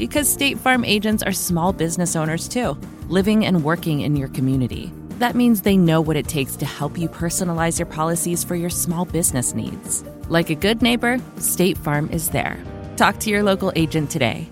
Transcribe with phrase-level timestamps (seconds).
[0.00, 2.74] Because State Farm agents are small business owners too,
[3.10, 4.90] living and working in your community.
[5.18, 8.70] That means they know what it takes to help you personalize your policies for your
[8.70, 10.02] small business needs.
[10.30, 12.58] Like a good neighbor, State Farm is there.
[12.96, 14.48] Talk to your local agent today.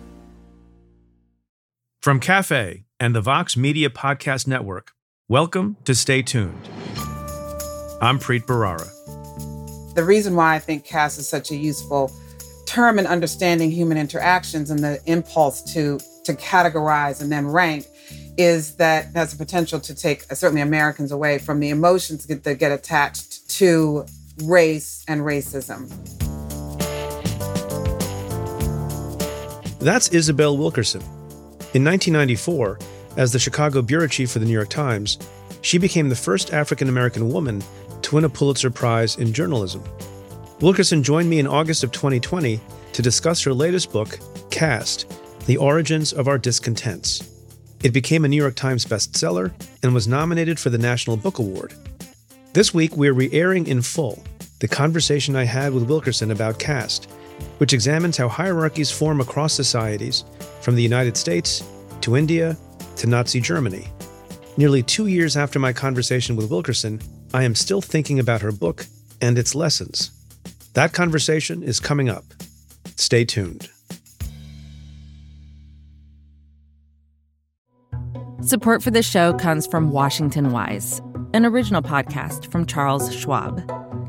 [2.02, 4.92] From Cafe and the Vox Media Podcast Network,
[5.28, 6.68] welcome to Stay Tuned.
[8.02, 8.86] I'm Preet Bharara.
[9.94, 12.12] The reason why I think caste is such a useful
[12.68, 17.86] term in understanding human interactions and the impulse to to categorize and then rank
[18.36, 22.58] is that has the potential to take uh, certainly Americans away from the emotions that
[22.58, 24.04] get attached to
[24.44, 25.88] race and racism.
[29.80, 31.00] That's Isabel Wilkerson.
[31.72, 32.78] In 1994,
[33.16, 35.18] as the Chicago bureau chief for the New York Times,
[35.62, 37.62] she became the first African American woman
[38.02, 39.82] to win a Pulitzer Prize in journalism.
[40.60, 42.60] Wilkerson joined me in August of 2020
[42.92, 44.18] to discuss her latest book,
[44.50, 45.08] Caste
[45.46, 47.22] The Origins of Our Discontents.
[47.84, 49.52] It became a New York Times bestseller
[49.84, 51.74] and was nominated for the National Book Award.
[52.54, 54.20] This week, we're re airing in full
[54.58, 57.08] the conversation I had with Wilkerson about caste,
[57.58, 60.24] which examines how hierarchies form across societies,
[60.60, 61.62] from the United States
[62.00, 62.56] to India
[62.96, 63.86] to Nazi Germany.
[64.56, 67.00] Nearly two years after my conversation with Wilkerson,
[67.32, 68.86] I am still thinking about her book
[69.20, 70.17] and its lessons.
[70.78, 72.22] That conversation is coming up.
[72.94, 73.68] Stay tuned.
[78.42, 81.02] Support for the show comes from Washington Wise,
[81.34, 83.60] an original podcast from Charles Schwab.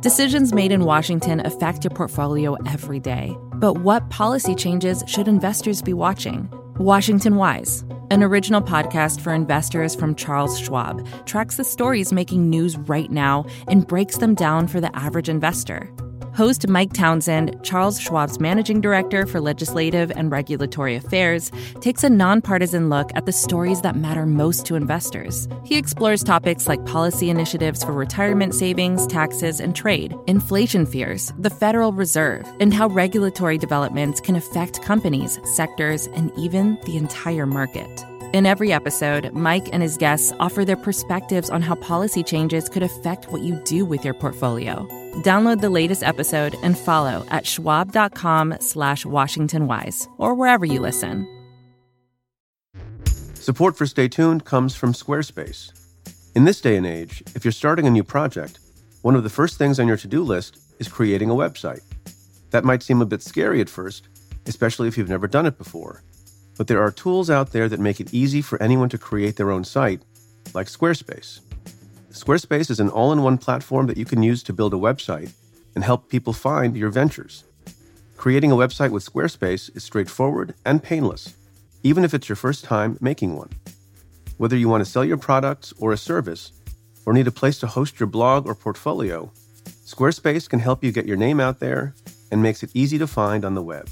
[0.04, 3.36] Decisions made in Washington affect your portfolio every day.
[3.56, 6.48] But what policy changes should investors be watching?
[6.78, 12.78] Washington Wise, an original podcast for investors from Charles Schwab, tracks the stories making news
[12.78, 15.92] right now and breaks them down for the average investor.
[16.40, 21.52] Host Mike Townsend, Charles Schwab's managing director for legislative and regulatory affairs,
[21.82, 25.50] takes a nonpartisan look at the stories that matter most to investors.
[25.66, 31.50] He explores topics like policy initiatives for retirement savings, taxes, and trade, inflation fears, the
[31.50, 38.06] Federal Reserve, and how regulatory developments can affect companies, sectors, and even the entire market.
[38.32, 42.84] In every episode, Mike and his guests offer their perspectives on how policy changes could
[42.84, 44.88] affect what you do with your portfolio.
[45.24, 51.28] Download the latest episode and follow at schwab.com slash washingtonwise or wherever you listen.
[53.34, 55.72] Support for Stay Tuned comes from Squarespace.
[56.36, 58.60] In this day and age, if you're starting a new project,
[59.02, 61.82] one of the first things on your to-do list is creating a website.
[62.52, 64.08] That might seem a bit scary at first,
[64.46, 66.04] especially if you've never done it before.
[66.60, 69.50] But there are tools out there that make it easy for anyone to create their
[69.50, 70.02] own site,
[70.54, 71.40] like Squarespace.
[72.12, 75.32] Squarespace is an all in one platform that you can use to build a website
[75.74, 77.46] and help people find your ventures.
[78.18, 81.34] Creating a website with Squarespace is straightforward and painless,
[81.84, 83.52] even if it's your first time making one.
[84.36, 86.52] Whether you want to sell your products or a service,
[87.06, 89.32] or need a place to host your blog or portfolio,
[89.86, 91.96] Squarespace can help you get your name out there
[92.32, 93.88] and makes it easy to find on the web.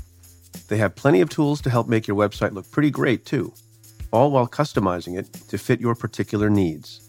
[0.68, 3.54] They have plenty of tools to help make your website look pretty great, too,
[4.12, 7.02] all while customizing it to fit your particular needs.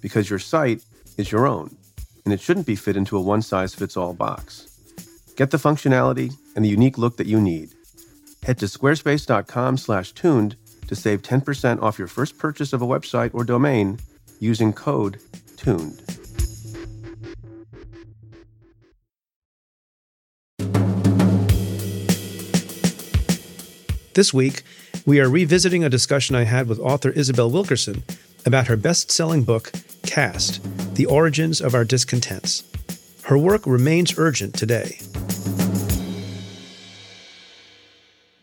[0.00, 0.84] Because your site
[1.16, 1.76] is your own,
[2.24, 4.66] and it shouldn't be fit into a one size fits all box.
[5.36, 7.74] Get the functionality and the unique look that you need.
[8.42, 10.56] Head to squarespace.com/tuned
[10.86, 13.98] to save 10% off your first purchase of a website or domain
[14.40, 15.20] using code
[15.56, 16.02] TUNED.
[24.12, 24.64] This week,
[25.06, 28.02] we are revisiting a discussion I had with author Isabel Wilkerson
[28.44, 29.70] about her best selling book,
[30.02, 30.60] Caste
[30.96, 32.64] The Origins of Our Discontents.
[33.22, 34.98] Her work remains urgent today.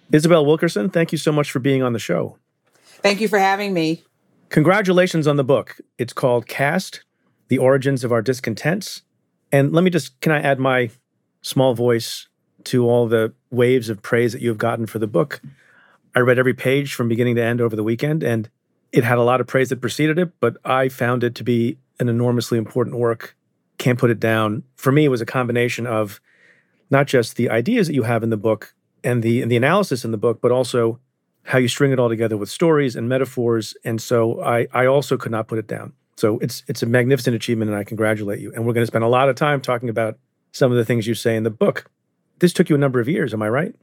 [0.10, 2.38] Isabel Wilkerson, thank you so much for being on the show.
[2.86, 4.06] Thank you for having me.
[4.48, 5.82] Congratulations on the book.
[5.98, 7.04] It's called Caste
[7.50, 9.02] The Origins of Our Discontents.
[9.52, 10.92] And let me just, can I add my
[11.42, 12.30] small voice
[12.64, 15.42] to all the waves of praise that you have gotten for the book?
[16.16, 18.50] I read every page from beginning to end over the weekend, and
[18.92, 21.78] it had a lot of praise that preceded it, but I found it to be
[22.00, 23.36] an enormously important work.
[23.78, 24.64] Can't put it down.
[24.76, 26.20] For me, it was a combination of
[26.90, 28.74] not just the ideas that you have in the book
[29.04, 31.00] and the and the analysis in the book, but also
[31.44, 33.76] how you string it all together with stories and metaphors.
[33.84, 35.94] And so I I also could not put it down.
[36.16, 38.52] So it's it's a magnificent achievement, and I congratulate you.
[38.54, 40.18] And we're going to spend a lot of time talking about
[40.52, 41.90] some of the things you say in the book.
[42.40, 43.76] This took you a number of years, am I right?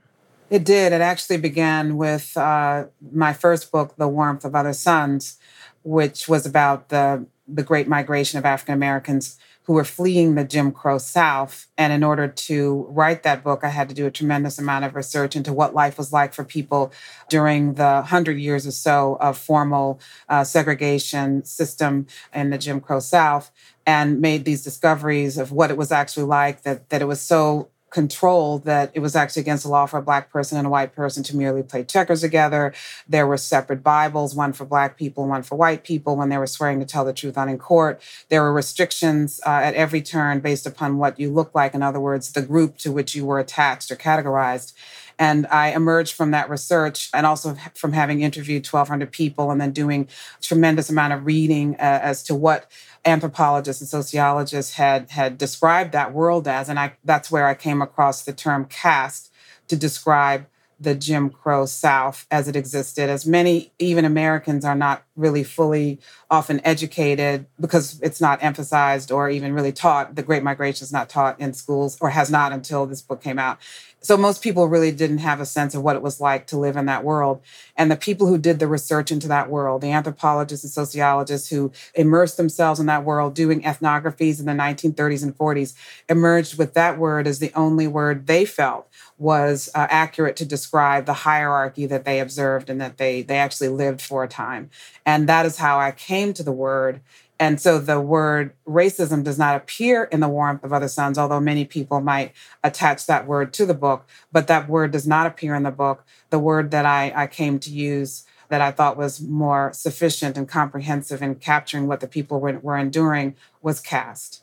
[0.51, 0.93] It did.
[0.93, 5.39] It actually began with uh, my first book, The Warmth of Other Suns,
[5.83, 10.73] which was about the the Great Migration of African Americans who were fleeing the Jim
[10.73, 11.67] Crow South.
[11.79, 14.95] And in order to write that book, I had to do a tremendous amount of
[14.95, 16.93] research into what life was like for people
[17.31, 23.01] during the hundred years or so of formal uh, segregation system in the Jim Crow
[23.01, 23.51] South
[23.87, 27.69] and made these discoveries of what it was actually like that that it was so
[27.95, 30.93] control that it was actually against the law for a black person and a white
[30.93, 32.75] person to merely play checkers together.
[33.09, 36.49] There were separate Bibles, one for black people, one for white people, when they were
[36.49, 38.03] swearing to tell the truth on in court.
[38.31, 41.73] There were restrictions uh, at every turn based upon what you looked like.
[41.73, 44.73] In other words, the group to which you were attached or categorized.
[45.19, 49.73] And I emerged from that research and also from having interviewed 1,200 people and then
[49.73, 50.09] doing
[50.41, 52.71] tremendous amount of reading uh, as to what
[53.05, 57.83] anthropologists and sociologists had had described that world as, and I that's where I came
[57.83, 59.33] across the term caste
[59.69, 60.47] to describe
[60.81, 66.01] the Jim Crow South as it existed, as many even Americans are not really fully
[66.31, 70.17] often educated because it's not emphasized or even really taught.
[70.17, 73.39] The Great Migration is not taught in schools or has not until this book came
[73.39, 73.59] out.
[74.05, 76.77] So most people really didn't have a sense of what it was like to live
[76.77, 77.41] in that world.
[77.75, 81.73] And the people who did the research into that world, the anthropologists and sociologists who
[81.95, 85.75] immersed themselves in that world doing ethnographies in the 1930s and 40s,
[86.11, 88.87] emerged with that word as the only word they felt
[89.17, 93.69] was uh, accurate to describe the hierarchy that they observed and that they they actually
[93.69, 94.69] lived for a time.
[95.07, 97.01] And that is how I came to the word
[97.45, 101.41] and so the word racism does not appear in the warmth of other suns, although
[101.41, 102.33] many people might
[102.63, 106.07] attach that word to the book, but that word does not appear in the book.
[106.31, 110.49] The word that I, I came to use that I thought was more sufficient and
[110.49, 114.43] comprehensive in capturing what the people were, were enduring was caste.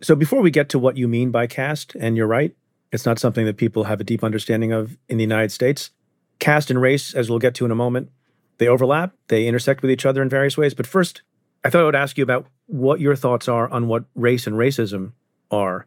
[0.00, 2.54] So before we get to what you mean by caste, and you're right,
[2.92, 5.90] it's not something that people have a deep understanding of in the United States.
[6.38, 8.12] Caste and race, as we'll get to in a moment,
[8.58, 10.74] they overlap, they intersect with each other in various ways.
[10.74, 11.22] But first,
[11.66, 14.54] I thought I would ask you about what your thoughts are on what race and
[14.54, 15.14] racism
[15.50, 15.84] are.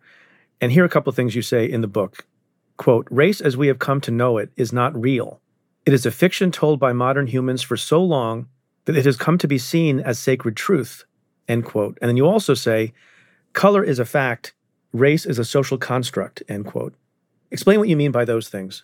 [0.59, 2.27] And here are a couple of things you say in the book.
[2.75, 5.39] Quote, race as we have come to know it is not real.
[5.85, 8.49] It is a fiction told by modern humans for so long
[8.83, 11.05] that it has come to be seen as sacred truth.
[11.47, 11.97] End quote.
[12.01, 12.91] And then you also say,
[13.53, 14.53] color is a fact,
[14.91, 16.93] race is a social construct, end quote.
[17.51, 18.83] Explain what you mean by those things.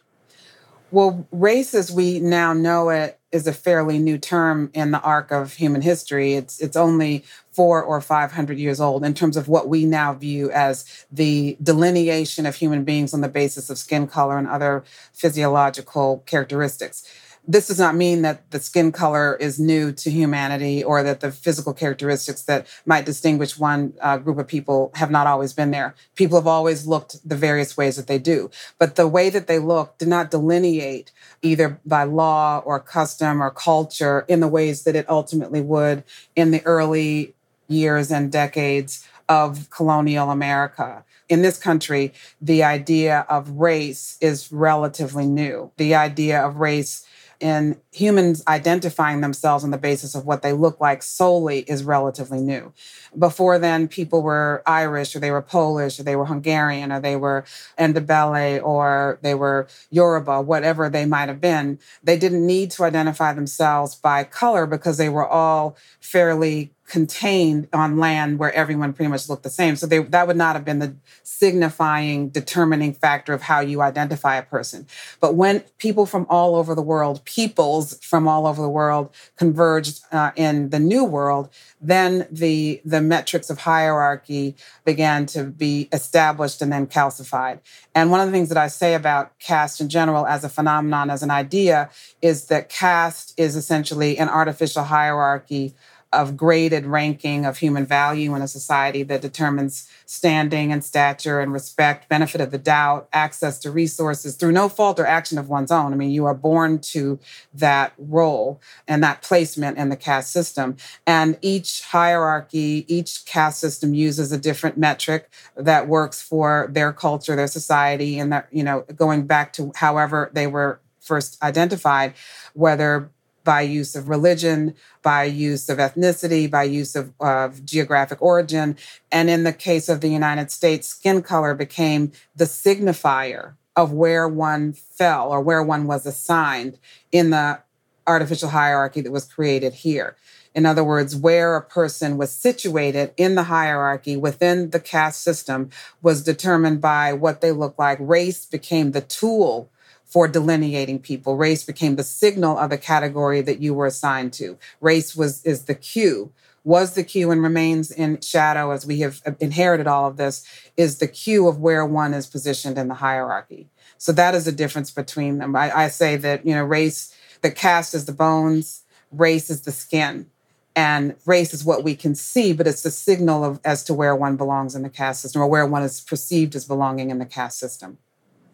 [0.91, 5.29] Well, race as we now know it is a fairly new term in the arc
[5.31, 6.33] of human history.
[6.33, 10.13] It's it's only four or five hundred years old in terms of what we now
[10.13, 14.83] view as the delineation of human beings on the basis of skin color and other
[15.13, 17.07] physiological characteristics
[17.47, 21.31] this does not mean that the skin color is new to humanity or that the
[21.31, 25.95] physical characteristics that might distinguish one uh, group of people have not always been there.
[26.15, 28.49] People have always looked the various ways that they do.
[28.79, 31.11] But the way that they look did not delineate
[31.41, 36.03] either by law or custom or culture in the ways that it ultimately would
[36.35, 37.35] in the early
[37.67, 41.03] years and decades of colonial America.
[41.27, 45.71] In this country, the idea of race is relatively new.
[45.77, 47.04] The idea of race
[47.39, 52.39] in humans identifying themselves on the basis of what they look like solely is relatively
[52.39, 52.73] new.
[53.17, 57.15] Before then, people were Irish or they were Polish or they were Hungarian or they
[57.15, 57.45] were
[57.77, 61.79] Ndebele or they were Yoruba, whatever they might have been.
[62.03, 67.97] They didn't need to identify themselves by color because they were all fairly contained on
[67.97, 69.75] land where everyone pretty much looked the same.
[69.75, 74.35] So they, that would not have been the signifying, determining factor of how you identify
[74.35, 74.85] a person.
[75.19, 80.01] But when people from all over the world, peoples from all over the world, converged
[80.11, 81.49] uh, in the new world,
[81.87, 87.59] then the the metrics of hierarchy began to be established and then calcified.
[87.93, 91.09] And one of the things that I say about caste in general as a phenomenon,
[91.09, 91.89] as an idea,
[92.21, 95.75] is that caste is essentially an artificial hierarchy
[96.15, 101.53] of graded ranking of human value in a society that determines standing and stature and
[101.53, 105.71] respect, benefit of the doubt, access to resources through no fault or action of one's
[105.71, 105.93] own.
[105.93, 107.19] I mean, you are born to
[107.53, 110.77] that role and that placement in the caste system.
[111.05, 117.35] And each hierarchy, each caste system uses a different metric that works for their culture,
[117.35, 122.13] their society, and that, you know, going back to however they were first identified,
[122.53, 123.11] whether
[123.45, 128.75] by use of religion, by use of ethnicity, by use of, of, geographic origin.
[129.11, 134.27] And in the case of the United States, skin color became the signifier of where
[134.27, 136.77] one fell or where one was assigned
[137.13, 137.61] in the
[138.07, 140.17] artificial hierarchy that was created here.
[140.53, 145.69] In other words, where a person was situated in the hierarchy within the caste system
[146.01, 147.97] was determined by what they looked like.
[147.99, 149.69] Race became the tool
[150.05, 151.35] for delineating people.
[151.35, 154.57] Race became the signal of the category that you were assigned to.
[154.79, 156.31] Race was is the cue.
[156.63, 160.43] Was the cue and remains in shadow as we have uh, inherited all of this,
[160.75, 163.67] is the cue of where one is positioned in the hierarchy.
[163.99, 165.55] So that is the difference between them.
[165.55, 169.71] I, I say that, you know, race, the caste is the bones, race is the
[169.71, 170.29] skin
[170.75, 174.15] and race is what we can see but it's the signal of as to where
[174.15, 177.25] one belongs in the caste system or where one is perceived as belonging in the
[177.25, 177.97] caste system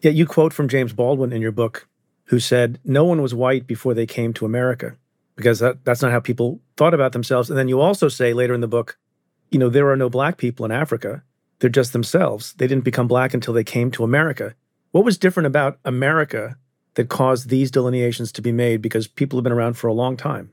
[0.02, 1.88] Yet you quote from James Baldwin in your book,
[2.24, 4.96] who said, No one was white before they came to America,
[5.36, 7.48] because that, that's not how people thought about themselves.
[7.48, 8.98] And then you also say later in the book,
[9.50, 11.22] you know, there are no black people in Africa.
[11.60, 12.54] They're just themselves.
[12.54, 14.54] They didn't become black until they came to America.
[14.90, 16.56] What was different about America
[16.94, 18.82] that caused these delineations to be made?
[18.82, 20.50] Because people have been around for a long time.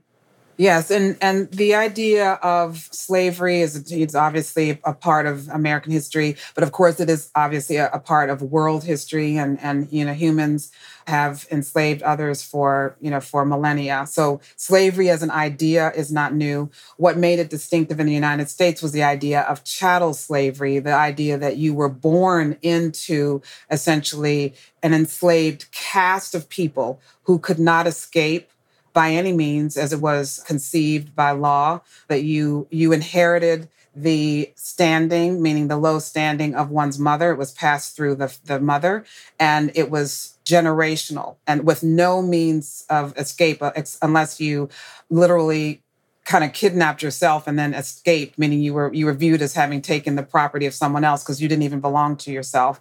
[0.59, 6.35] Yes, and and the idea of slavery is it's obviously a part of American history,
[6.53, 10.03] but of course it is obviously a, a, part of world history, and and you
[10.03, 10.69] know humans
[11.07, 14.05] have enslaved others for you know for millennia.
[14.05, 16.69] So slavery as an idea is not new.
[16.97, 20.93] What made it distinctive in the United States was the idea of chattel slavery, the
[20.93, 27.87] idea that you were born into essentially an enslaved caste of people who could not
[27.87, 28.49] escape
[28.93, 35.41] by any means as it was conceived by law that you you inherited the standing
[35.41, 37.31] meaning the low standing of one's mother.
[37.31, 39.03] It was passed through the, the mother
[39.39, 44.69] and it was generational and with no means of escape uh, unless you
[45.10, 45.81] literally
[46.25, 49.81] kind of kidnapped yourself and then escaped meaning you were you were viewed as having
[49.81, 52.79] taken the property of someone else because you didn't even belong to yourself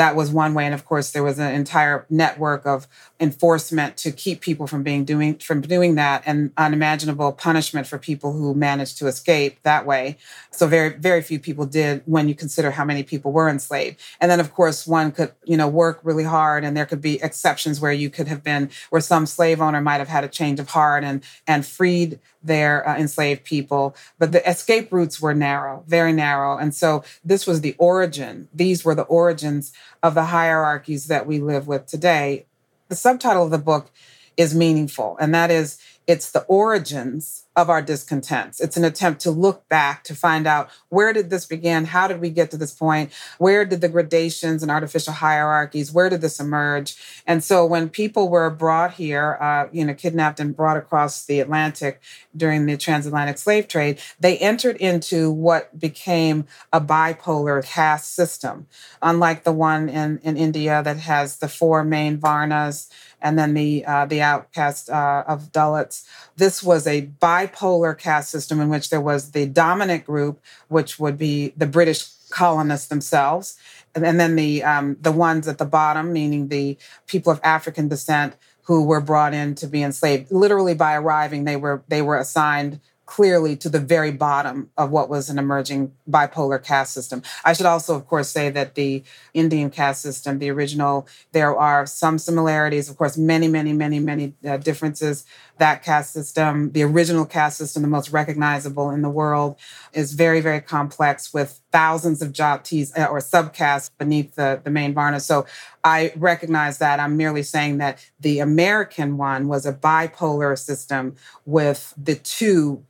[0.00, 0.64] that was one way.
[0.64, 2.88] And of course there was an entire network of
[3.20, 8.32] enforcement to keep people from being doing from doing that and unimaginable punishment for people
[8.32, 10.16] who managed to escape that way.
[10.52, 14.00] So very very few people did when you consider how many people were enslaved.
[14.22, 17.22] And then of course one could you know work really hard and there could be
[17.22, 20.58] exceptions where you could have been where some slave owner might have had a change
[20.58, 25.84] of heart and and freed their uh, enslaved people but the escape routes were narrow
[25.86, 26.56] very narrow.
[26.56, 28.48] And so this was the origin.
[28.54, 32.46] These were the origins of the hierarchies that we live with today.
[32.88, 33.90] The subtitle of the book
[34.36, 38.60] is meaningful, and that is it's the origins of our discontents.
[38.60, 41.84] It's an attempt to look back to find out where did this begin?
[41.84, 43.12] How did we get to this point?
[43.38, 46.96] Where did the gradations and artificial hierarchies, where did this emerge?
[47.26, 51.40] And so when people were brought here, uh, you know, kidnapped and brought across the
[51.40, 52.00] Atlantic
[52.36, 58.66] during the transatlantic slave trade, they entered into what became a bipolar caste system,
[59.02, 62.88] unlike the one in, in India that has the four main varnas
[63.22, 66.06] and then the uh, the outcast uh, of Dalits.
[66.36, 71.18] This was a bipolar caste system in which there was the dominant group, which would
[71.18, 73.58] be the British colonists themselves,
[73.94, 77.88] and, and then the um, the ones at the bottom, meaning the people of African
[77.88, 78.34] descent
[78.64, 80.30] who were brought in to be enslaved.
[80.30, 82.80] Literally by arriving, they were they were assigned
[83.10, 87.20] clearly to the very bottom of what was an emerging bipolar caste system.
[87.44, 89.02] I should also, of course, say that the
[89.34, 94.34] Indian caste system, the original, there are some similarities, of course, many, many, many, many
[94.48, 95.26] uh, differences.
[95.58, 99.56] That caste system, the original caste system, the most recognizable in the world,
[99.92, 104.94] is very, very complex with thousands of jatis uh, or subcastes beneath the, the main
[104.94, 105.18] varna.
[105.18, 105.46] So
[105.82, 107.00] I recognize that.
[107.00, 112.84] I'm merely saying that the American one was a bipolar system with the two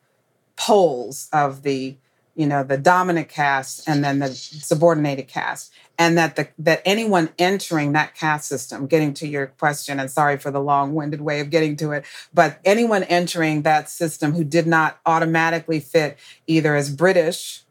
[0.61, 1.97] poles of the
[2.35, 7.31] you know the dominant caste and then the subordinated caste and that the that anyone
[7.39, 11.49] entering that caste system getting to your question and sorry for the long-winded way of
[11.49, 16.95] getting to it but anyone entering that system who did not automatically fit either as
[16.95, 17.65] british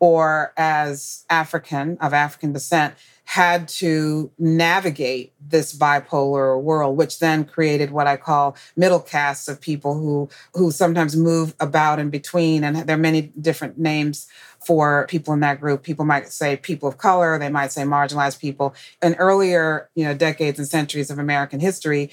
[0.00, 2.94] or as African of African descent
[3.30, 9.60] had to navigate this bipolar world, which then created what I call middle castes of
[9.60, 12.64] people who who sometimes move about in between.
[12.64, 14.26] And there are many different names
[14.66, 15.84] for people in that group.
[15.84, 18.74] People might say people of color, they might say marginalized people.
[19.00, 22.10] In earlier, you know, decades and centuries of American history,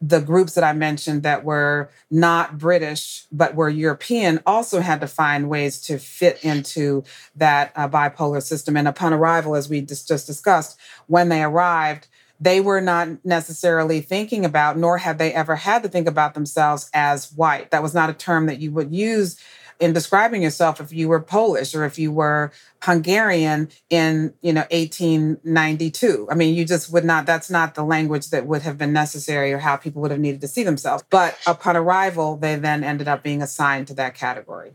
[0.00, 5.06] the groups that I mentioned that were not British but were European also had to
[5.06, 7.04] find ways to fit into
[7.36, 8.76] that uh, bipolar system.
[8.76, 12.08] And upon arrival, as we just, just discussed, when they arrived,
[12.40, 16.88] they were not necessarily thinking about, nor had they ever had to think about themselves
[16.94, 17.70] as white.
[17.70, 19.38] That was not a term that you would use
[19.80, 24.64] in describing yourself if you were Polish or if you were Hungarian in, you know,
[24.70, 26.28] 1892.
[26.30, 29.52] I mean, you just would not, that's not the language that would have been necessary
[29.52, 31.02] or how people would have needed to see themselves.
[31.08, 34.72] But upon arrival, they then ended up being assigned to that category.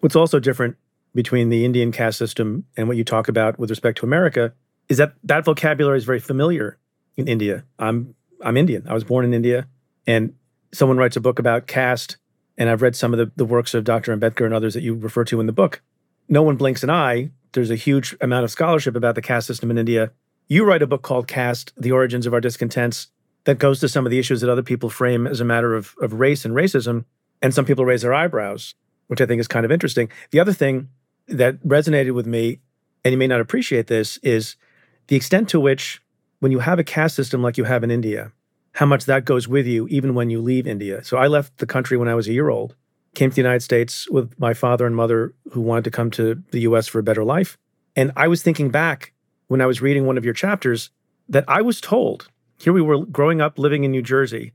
[0.00, 0.76] What's also different
[1.14, 4.52] between the Indian caste system and what you talk about with respect to America
[4.88, 6.78] is that that vocabulary is very familiar
[7.16, 7.64] in India.
[7.78, 8.86] I'm I'm Indian.
[8.88, 9.66] I was born in India
[10.06, 10.34] and
[10.72, 12.18] someone writes a book about caste
[12.58, 14.16] and I've read some of the, the works of Dr.
[14.16, 15.82] Ambedkar and others that you refer to in the book.
[16.28, 17.30] No one blinks an eye.
[17.52, 20.12] There's a huge amount of scholarship about the caste system in India.
[20.48, 23.08] You write a book called Caste The Origins of Our Discontents
[23.44, 25.94] that goes to some of the issues that other people frame as a matter of,
[26.00, 27.04] of race and racism.
[27.42, 28.74] And some people raise their eyebrows,
[29.06, 30.10] which I think is kind of interesting.
[30.30, 30.88] The other thing
[31.28, 32.60] that resonated with me,
[33.04, 34.56] and you may not appreciate this, is
[35.08, 36.00] the extent to which,
[36.40, 38.32] when you have a caste system like you have in India,
[38.76, 41.02] how much that goes with you even when you leave India.
[41.02, 42.76] So I left the country when I was a year old,
[43.14, 46.42] came to the United States with my father and mother who wanted to come to
[46.50, 47.56] the US for a better life.
[47.96, 49.14] And I was thinking back
[49.48, 50.90] when I was reading one of your chapters
[51.26, 52.28] that I was told,
[52.58, 54.52] here we were growing up living in New Jersey,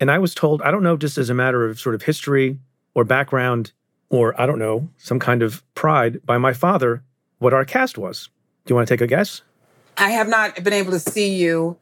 [0.00, 2.58] and I was told, I don't know, just as a matter of sort of history
[2.94, 3.72] or background,
[4.08, 7.02] or I don't know, some kind of pride by my father,
[7.38, 8.30] what our caste was.
[8.64, 9.42] Do you want to take a guess?
[9.98, 11.76] I have not been able to see you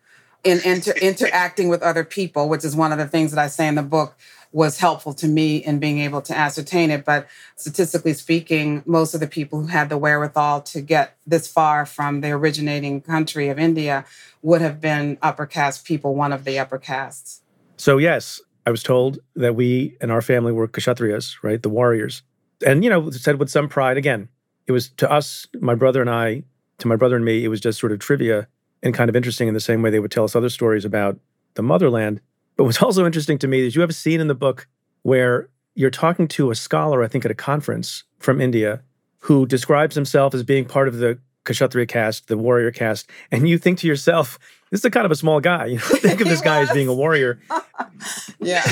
[0.44, 3.66] in inter- interacting with other people, which is one of the things that I say
[3.66, 4.16] in the book
[4.50, 7.04] was helpful to me in being able to ascertain it.
[7.04, 7.26] But
[7.56, 12.22] statistically speaking, most of the people who had the wherewithal to get this far from
[12.22, 14.04] the originating country of India
[14.42, 17.42] would have been upper caste people, one of the upper castes.
[17.76, 21.62] So, yes, I was told that we and our family were Kshatriyas, right?
[21.62, 22.22] The warriors.
[22.66, 24.28] And, you know, said with some pride, again,
[24.66, 26.42] it was to us, my brother and I,
[26.78, 28.48] to my brother and me, it was just sort of trivia
[28.82, 31.18] and kind of interesting in the same way they would tell us other stories about
[31.54, 32.20] the motherland.
[32.56, 34.66] But what's also interesting to me is you have a scene in the book
[35.02, 38.82] where you're talking to a scholar, I think, at a conference from India,
[39.20, 43.58] who describes himself as being part of the Kshatriya caste, the warrior caste, and you
[43.58, 44.38] think to yourself,
[44.70, 45.66] this is a kind of a small guy.
[45.70, 47.40] You know, think of this guy as being a warrior.
[48.40, 48.62] yeah.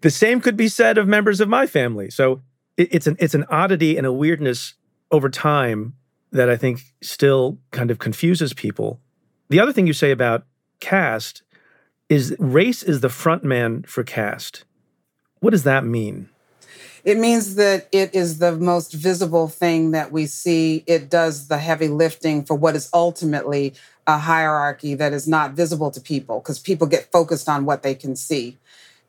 [0.00, 2.10] the same could be said of members of my family.
[2.10, 2.42] So
[2.76, 4.74] it, it's an it's an oddity and a weirdness
[5.10, 5.94] over time
[6.32, 9.00] that I think still kind of confuses people.
[9.48, 10.44] The other thing you say about
[10.80, 11.42] caste
[12.08, 14.64] is race is the front man for caste.
[15.40, 16.28] What does that mean?
[17.04, 20.84] It means that it is the most visible thing that we see.
[20.86, 23.74] It does the heavy lifting for what is ultimately
[24.06, 27.94] a hierarchy that is not visible to people because people get focused on what they
[27.94, 28.56] can see.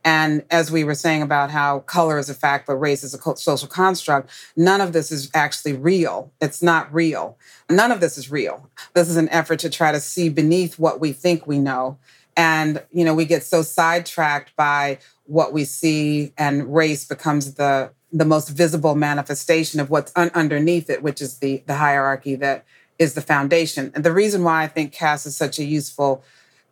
[0.05, 3.38] And as we were saying about how color is a fact, but race is a
[3.38, 6.31] social construct, none of this is actually real.
[6.39, 7.38] It's not real.
[7.69, 8.69] None of this is real.
[8.93, 11.97] This is an effort to try to see beneath what we think we know.
[12.38, 17.91] And, you know, we get so sidetracked by what we see, and race becomes the
[18.12, 22.65] the most visible manifestation of what's un- underneath it, which is the the hierarchy that
[22.97, 23.91] is the foundation.
[23.93, 26.23] And the reason why I think caste is such a useful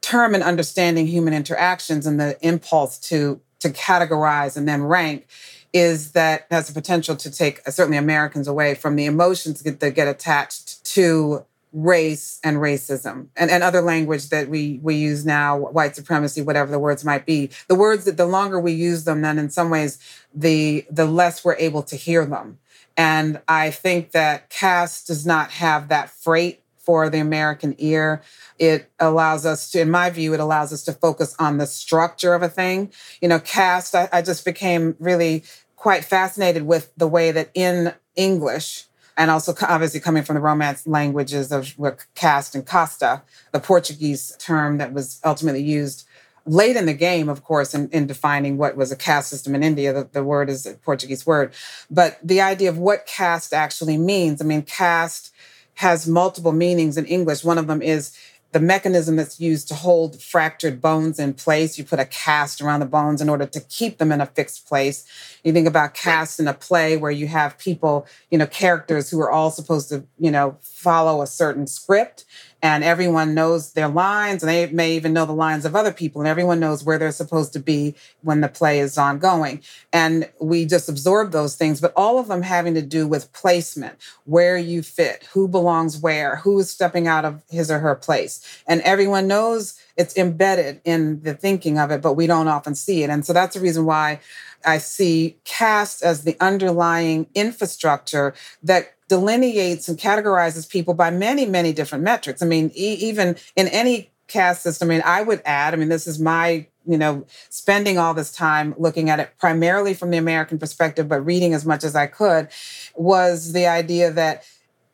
[0.02, 5.28] term in understanding human interactions and the impulse to to categorize and then rank
[5.74, 9.96] is that has the potential to take uh, certainly Americans away from the emotions that
[9.96, 15.58] get attached to race and racism and, and other language that we we use now
[15.58, 17.50] white supremacy whatever the words might be.
[17.68, 20.00] The words that the longer we use them then in some ways
[20.34, 22.60] the the less we're able to hear them.
[22.96, 28.22] And i think that caste does not have that freight for the American ear.
[28.58, 32.34] It allows us to, in my view, it allows us to focus on the structure
[32.34, 32.94] of a thing.
[33.22, 35.44] You know, caste, I, I just became really
[35.76, 38.86] quite fascinated with the way that in English,
[39.18, 41.76] and also obviously coming from the Romance languages of
[42.16, 43.22] caste and casta,
[43.52, 46.08] the Portuguese term that was ultimately used
[46.46, 49.62] late in the game, of course, in, in defining what was a caste system in
[49.62, 49.92] India.
[49.92, 51.54] The, the, word is a Portuguese word.
[51.92, 55.34] But the idea of what caste actually means, I mean, caste
[55.78, 57.44] has multiple meanings in English.
[57.44, 58.18] One of them is
[58.52, 61.78] the mechanism that's used to hold fractured bones in place.
[61.78, 64.68] You put a cast around the bones in order to keep them in a fixed
[64.68, 65.06] place.
[65.44, 69.20] You think about cast in a play where you have people, you know, characters who
[69.22, 72.26] are all supposed to, you know, follow a certain script
[72.62, 76.22] and everyone knows their lines and they may even know the lines of other people
[76.22, 79.62] and everyone knows where they're supposed to be when the play is ongoing.
[79.94, 83.96] And we just absorb those things but all of them having to do with placement
[84.26, 88.64] where you fit who belongs where who is stepping out of his or her place.
[88.68, 93.04] And everyone knows it's embedded in the thinking of it but we don't often see
[93.04, 93.10] it.
[93.12, 94.20] And so that's the reason why
[94.66, 101.74] I see caste as the underlying infrastructure that delineates and categorizes people by many, many
[101.74, 102.42] different metrics.
[102.42, 105.90] I mean, e- even in any caste system, I mean, I would add, I mean,
[105.90, 110.18] this is my you know, spending all this time looking at it primarily from the
[110.18, 112.48] American perspective, but reading as much as I could,
[112.96, 114.44] was the idea that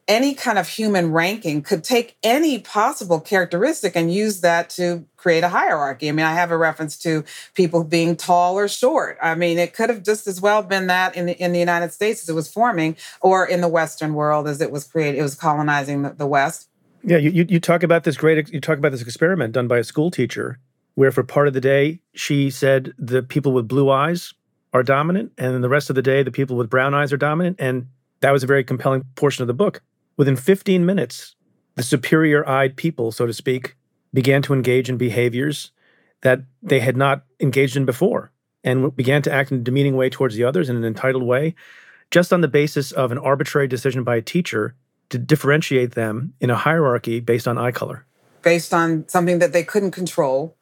[0.07, 5.43] any kind of human ranking could take any possible characteristic and use that to create
[5.43, 6.09] a hierarchy.
[6.09, 9.17] I mean, I have a reference to people being tall or short.
[9.21, 11.93] I mean, it could have just as well been that in the in the United
[11.93, 15.23] States as it was forming, or in the Western world as it was created, it
[15.23, 16.69] was colonizing the, the West.
[17.05, 19.83] Yeah, you, you talk about this great you talk about this experiment done by a
[19.83, 20.59] school teacher
[20.95, 24.33] where for part of the day she said the people with blue eyes
[24.73, 27.17] are dominant and then the rest of the day the people with brown eyes are
[27.17, 27.87] dominant and
[28.21, 29.81] that was a very compelling portion of the book
[30.17, 31.35] Within 15 minutes,
[31.75, 33.75] the superior eyed people, so to speak,
[34.13, 35.71] began to engage in behaviors
[36.21, 38.31] that they had not engaged in before
[38.63, 41.55] and began to act in a demeaning way towards the others in an entitled way,
[42.11, 44.75] just on the basis of an arbitrary decision by a teacher
[45.09, 48.05] to differentiate them in a hierarchy based on eye color.
[48.41, 50.55] Based on something that they couldn't control.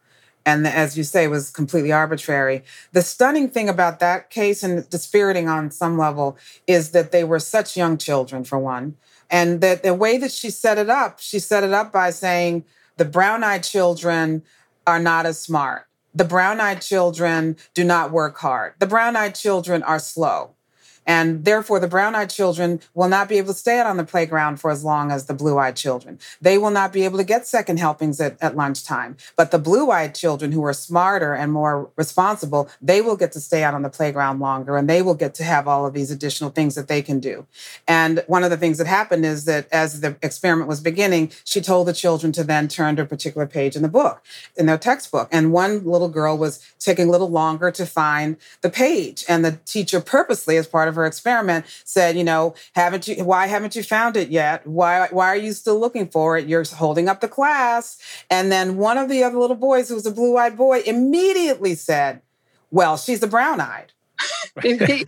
[0.46, 2.64] And as you say, was completely arbitrary.
[2.94, 7.40] The stunning thing about that case, and dispiriting on some level, is that they were
[7.40, 8.96] such young children, for one.
[9.32, 12.66] And that the way that she set it up, she set it up by saying
[12.98, 14.44] the brown eyed children
[14.86, 15.88] are not as smart.
[16.14, 18.74] The brown eyed children do not work hard.
[18.80, 20.56] The brown eyed children are slow.
[21.06, 24.04] And therefore, the brown eyed children will not be able to stay out on the
[24.04, 26.20] playground for as long as the blue eyed children.
[26.40, 29.18] They will not be able to get second helpings at, at lunchtime.
[29.36, 33.40] But the blue eyed children who are smarter and more responsible, they will get to
[33.40, 36.12] stay out on the playground longer and they will get to have all of these
[36.12, 37.46] additional things that they can do.
[37.88, 41.62] And one of the things that happened is that as the experiment was beginning, she
[41.62, 44.24] told the children to then turn to a particular page in the book,
[44.56, 45.30] in their textbook.
[45.32, 49.26] And one little girl was taking a little longer to find the page.
[49.28, 53.24] And the teacher purposely, as part of of her experiment said, you know, haven't you
[53.24, 54.68] why haven't you found it yet?
[54.68, 56.48] Why why are you still looking for it?
[56.48, 57.98] You're holding up the class.
[58.30, 62.22] And then one of the other little boys who was a blue-eyed boy immediately said,
[62.70, 63.94] "Well, she's a brown-eyed."
[64.62, 65.06] he,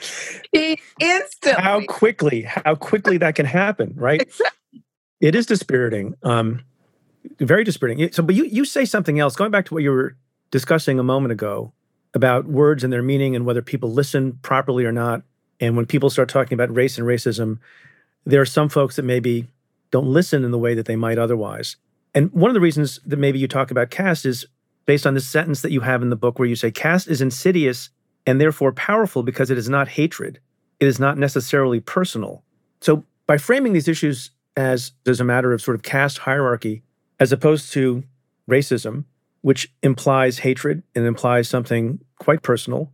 [0.52, 4.22] he instantly how quickly how quickly that can happen, right?
[4.22, 4.84] Exactly.
[5.22, 6.16] It is dispiriting.
[6.24, 6.62] Um
[7.40, 8.12] very dispiriting.
[8.12, 10.16] So but you you say something else going back to what you were
[10.50, 11.74] discussing a moment ago
[12.14, 15.24] about words and their meaning and whether people listen properly or not.
[15.64, 17.60] And when people start talking about race and racism,
[18.26, 19.48] there are some folks that maybe
[19.92, 21.78] don't listen in the way that they might otherwise.
[22.14, 24.46] And one of the reasons that maybe you talk about caste is
[24.86, 27.22] based on this sentence that you have in the book where you say caste is
[27.22, 27.90] insidious
[28.28, 30.42] and therefore powerful because it is not hatred.
[30.82, 32.44] It is not necessarily personal.
[32.82, 36.84] So by framing these issues as as a matter of sort of caste hierarchy,
[37.22, 38.04] as opposed to
[38.50, 39.06] racism,
[39.44, 42.92] which implies hatred and implies something quite personal,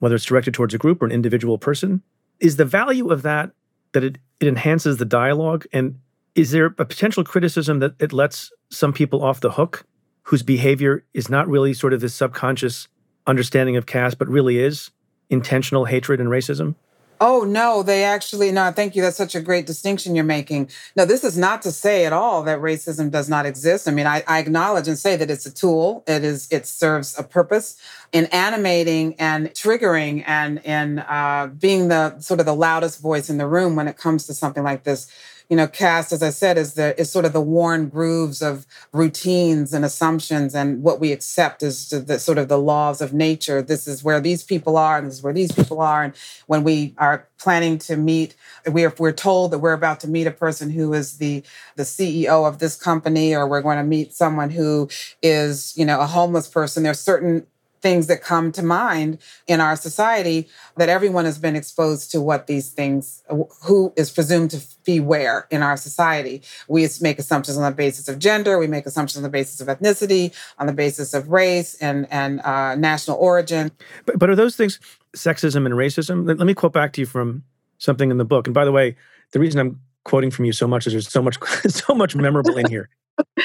[0.00, 2.02] whether it's directed towards a group or an individual person.
[2.40, 3.52] Is the value of that
[3.92, 5.66] that it, it enhances the dialogue?
[5.72, 6.00] And
[6.34, 9.84] is there a potential criticism that it lets some people off the hook
[10.24, 12.88] whose behavior is not really sort of this subconscious
[13.26, 14.90] understanding of caste, but really is
[15.28, 16.74] intentional hatred and racism?
[17.22, 19.02] Oh, no, they actually, no, thank you.
[19.02, 20.70] That's such a great distinction you're making.
[20.96, 23.86] No, this is not to say at all that racism does not exist.
[23.86, 26.02] I mean, I, I acknowledge and say that it's a tool.
[26.06, 27.76] It is, it serves a purpose
[28.12, 33.36] in animating and triggering and in uh, being the sort of the loudest voice in
[33.36, 35.06] the room when it comes to something like this
[35.50, 38.68] you know, caste, as I said, is the is sort of the worn grooves of
[38.92, 43.60] routines and assumptions, and what we accept is the sort of the laws of nature.
[43.60, 46.04] This is where these people are, and this is where these people are.
[46.04, 46.14] And
[46.46, 48.36] when we are planning to meet,
[48.70, 51.42] we are, we're told that we're about to meet a person who is the
[51.74, 54.88] the CEO of this company, or we're going to meet someone who
[55.20, 56.84] is, you know, a homeless person.
[56.84, 57.44] There's certain
[57.82, 62.46] things that come to mind in our society that everyone has been exposed to what
[62.46, 63.22] these things
[63.64, 66.42] who is presumed to be where in our society.
[66.68, 69.68] We make assumptions on the basis of gender we make assumptions on the basis of
[69.68, 73.70] ethnicity on the basis of race and and uh, national origin.
[74.06, 74.78] But, but are those things
[75.16, 76.26] sexism and racism?
[76.26, 77.44] Let, let me quote back to you from
[77.78, 78.46] something in the book.
[78.46, 78.96] And by the way
[79.32, 81.38] the reason i'm quoting from you so much is there's so much
[81.68, 82.88] so much memorable in here.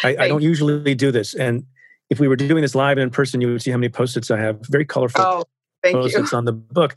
[0.03, 1.33] I, I, don't usually do this.
[1.33, 1.65] And
[2.09, 4.29] if we were doing this live and in person, you would see how many post-its
[4.29, 4.59] I have.
[4.67, 5.43] Very colorful oh,
[5.83, 6.95] post-its on the book.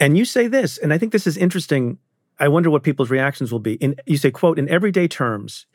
[0.00, 1.98] And you say this, and I think this is interesting.
[2.38, 3.74] I wonder what people's reactions will be.
[3.74, 5.66] In you say, quote, in everyday terms,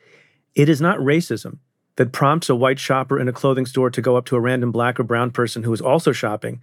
[0.54, 1.58] it is not racism
[1.96, 4.72] that prompts a white shopper in a clothing store to go up to a random
[4.72, 6.60] black or brown person who is also shopping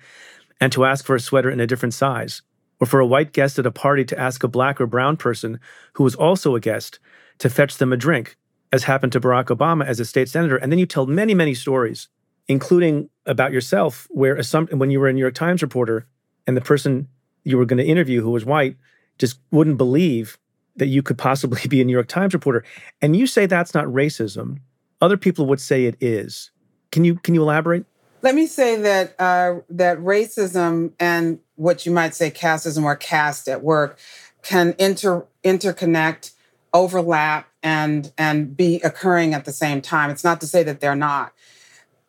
[0.60, 2.42] and to ask for a sweater in a different size,
[2.80, 5.60] or for a white guest at a party to ask a black or brown person
[5.94, 7.00] who is also a guest
[7.38, 8.36] to fetch them a drink,
[8.72, 10.58] as happened to Barack Obama as a state senator.
[10.58, 12.08] And then you tell many, many stories,
[12.48, 16.08] including about yourself, where some, when you were a New York Times reporter
[16.46, 17.08] and the person
[17.44, 18.76] you were going to interview who was white
[19.18, 20.38] just wouldn't believe
[20.76, 22.64] that you could possibly be a New York Times reporter.
[23.02, 24.60] And you say that's not racism.
[25.02, 26.52] Other people would say it is.
[26.92, 27.86] Can you can you elaborate?
[28.22, 33.48] Let me say that uh, that racism and what you might say casteism or caste
[33.48, 34.00] at work
[34.42, 36.32] can inter interconnect,
[36.74, 40.10] overlap, and and be occurring at the same time.
[40.10, 41.34] It's not to say that they're not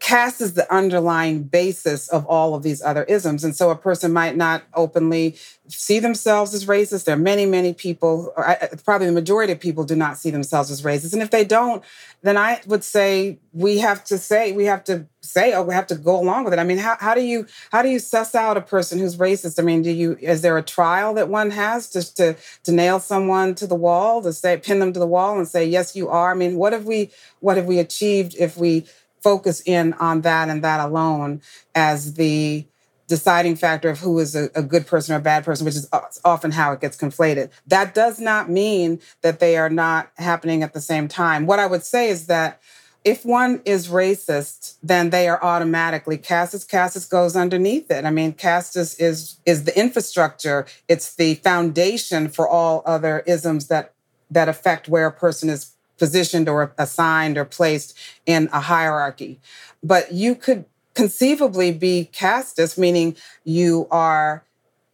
[0.00, 3.42] caste is the underlying basis of all of these other isms.
[3.42, 7.04] And so a person might not openly see themselves as racist.
[7.04, 10.70] There are many, many people, or probably the majority of people do not see themselves
[10.70, 11.12] as racist.
[11.14, 11.82] And if they don't,
[12.22, 15.86] then I would say we have to say, we have to say, oh, we have
[15.88, 16.58] to go along with it.
[16.58, 19.58] I mean, how, how do you how do you suss out a person who's racist?
[19.58, 23.00] I mean, do you is there a trial that one has just to to nail
[23.00, 26.08] someone to the wall, to say pin them to the wall and say, yes, you
[26.08, 26.30] are?
[26.30, 28.86] I mean, what have we what have we achieved if we
[29.20, 31.42] focus in on that and that alone
[31.74, 32.66] as the
[33.08, 35.88] deciding factor of who is a, a, good person or a bad person, which is
[36.24, 37.50] often how it gets conflated.
[37.66, 41.46] That does not mean that they are not happening at the same time.
[41.46, 42.60] What I would say is that
[43.04, 46.64] if one is racist, then they are automatically castes.
[46.64, 48.04] Castes goes underneath it.
[48.04, 50.66] I mean, castes is is the infrastructure.
[50.88, 53.94] It's the foundation for all other isms that
[54.30, 59.40] that affect where a person is positioned or assigned or placed in a hierarchy.
[59.82, 64.44] But you could conceivably be casteist, meaning you are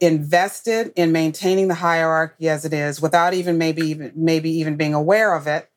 [0.01, 4.93] invested in maintaining the hierarchy as it is without even maybe even maybe even being
[4.93, 5.71] aware of it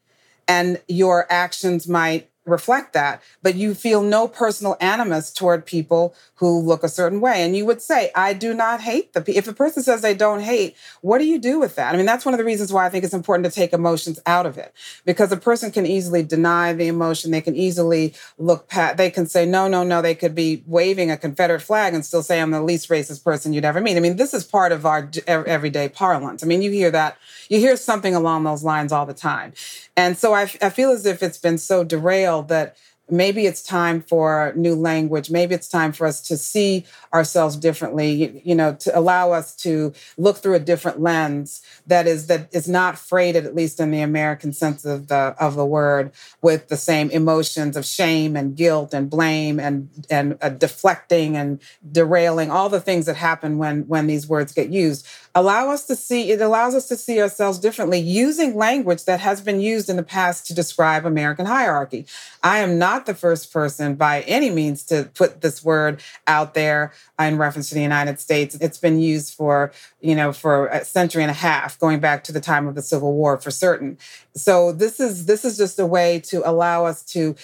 [0.48, 6.60] and your actions might reflect that, but you feel no personal animus toward people who
[6.60, 7.44] look a certain way.
[7.44, 9.40] And you would say, I do not hate the people.
[9.40, 11.94] If a person says they don't hate, what do you do with that?
[11.94, 14.20] I mean, that's one of the reasons why I think it's important to take emotions
[14.26, 14.74] out of it
[15.06, 17.32] because a person can easily deny the emotion.
[17.32, 20.02] They can easily look past, they can say, no, no, no.
[20.02, 23.54] They could be waving a Confederate flag and still say, I'm the least racist person
[23.54, 23.98] you'd ever meet.
[23.98, 26.44] I mean, this is part of our everyday parlance.
[26.44, 27.18] I mean, you hear that,
[27.50, 29.54] you hear something along those lines all the time.
[29.98, 32.78] And so I, I feel as if it's been so derailed that
[33.10, 35.32] maybe it's time for new language.
[35.32, 39.56] Maybe it's time for us to see ourselves differently you, you, know to allow us
[39.56, 43.92] to look through a different lens that is that is not freighted at least in
[43.92, 48.56] the american sense of the of the word with the same emotions of shame and
[48.56, 51.60] guilt and blame and and uh, deflecting and
[51.92, 55.96] derailing all the things that happen when when these words get used allow us to
[55.96, 59.96] see it allows us to see ourselves differently using language that has been used in
[59.96, 62.06] the past to describe american hierarchy
[62.44, 66.92] i am not the first person by any means to put this word out there
[67.20, 68.56] in reference to the United States.
[68.56, 69.72] It's been used for,
[70.02, 72.82] you know, for a century and a half, going back to the time of the
[72.82, 73.98] Civil War for certain.
[74.36, 77.36] So this is this is just a way to allow us to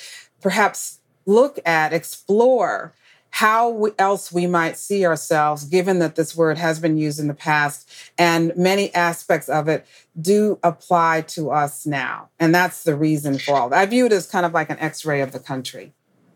[0.42, 2.94] perhaps look at, explore
[3.34, 7.34] how else we might see ourselves, given that this word has been used in the
[7.34, 9.88] past and many aspects of it
[10.22, 12.30] do apply to us now.
[12.40, 13.80] And that's the reason for all that.
[13.80, 15.94] I view it as kind of like an x ray of the country.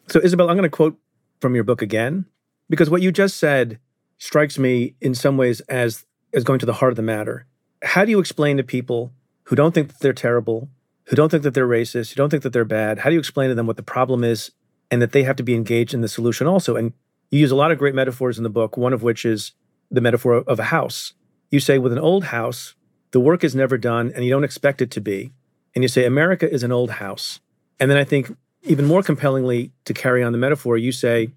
[0.07, 0.97] So, Isabel, I'm going to quote
[1.39, 2.25] from your book again,
[2.67, 3.77] because what you just said
[4.17, 7.45] strikes me in some ways as, as going to the heart of the matter.
[7.83, 10.67] How do you explain to people who don't think that they're terrible,
[11.03, 12.97] who don't think that they're racist, who don't think that they're bad?
[12.97, 14.49] How do you explain to them what the problem is
[14.89, 16.75] and that they have to be engaged in the solution also.
[16.75, 16.93] And
[17.29, 19.51] you use a lot of great metaphors in the book, one of which is
[19.91, 21.13] the metaphor of a house.
[21.51, 22.75] You say, with an old house,
[23.11, 25.31] the work is never done and you don't expect it to be.
[25.75, 27.39] And you say, America is an old house.
[27.79, 31.31] And then I think, even more compellingly, to carry on the metaphor, you say,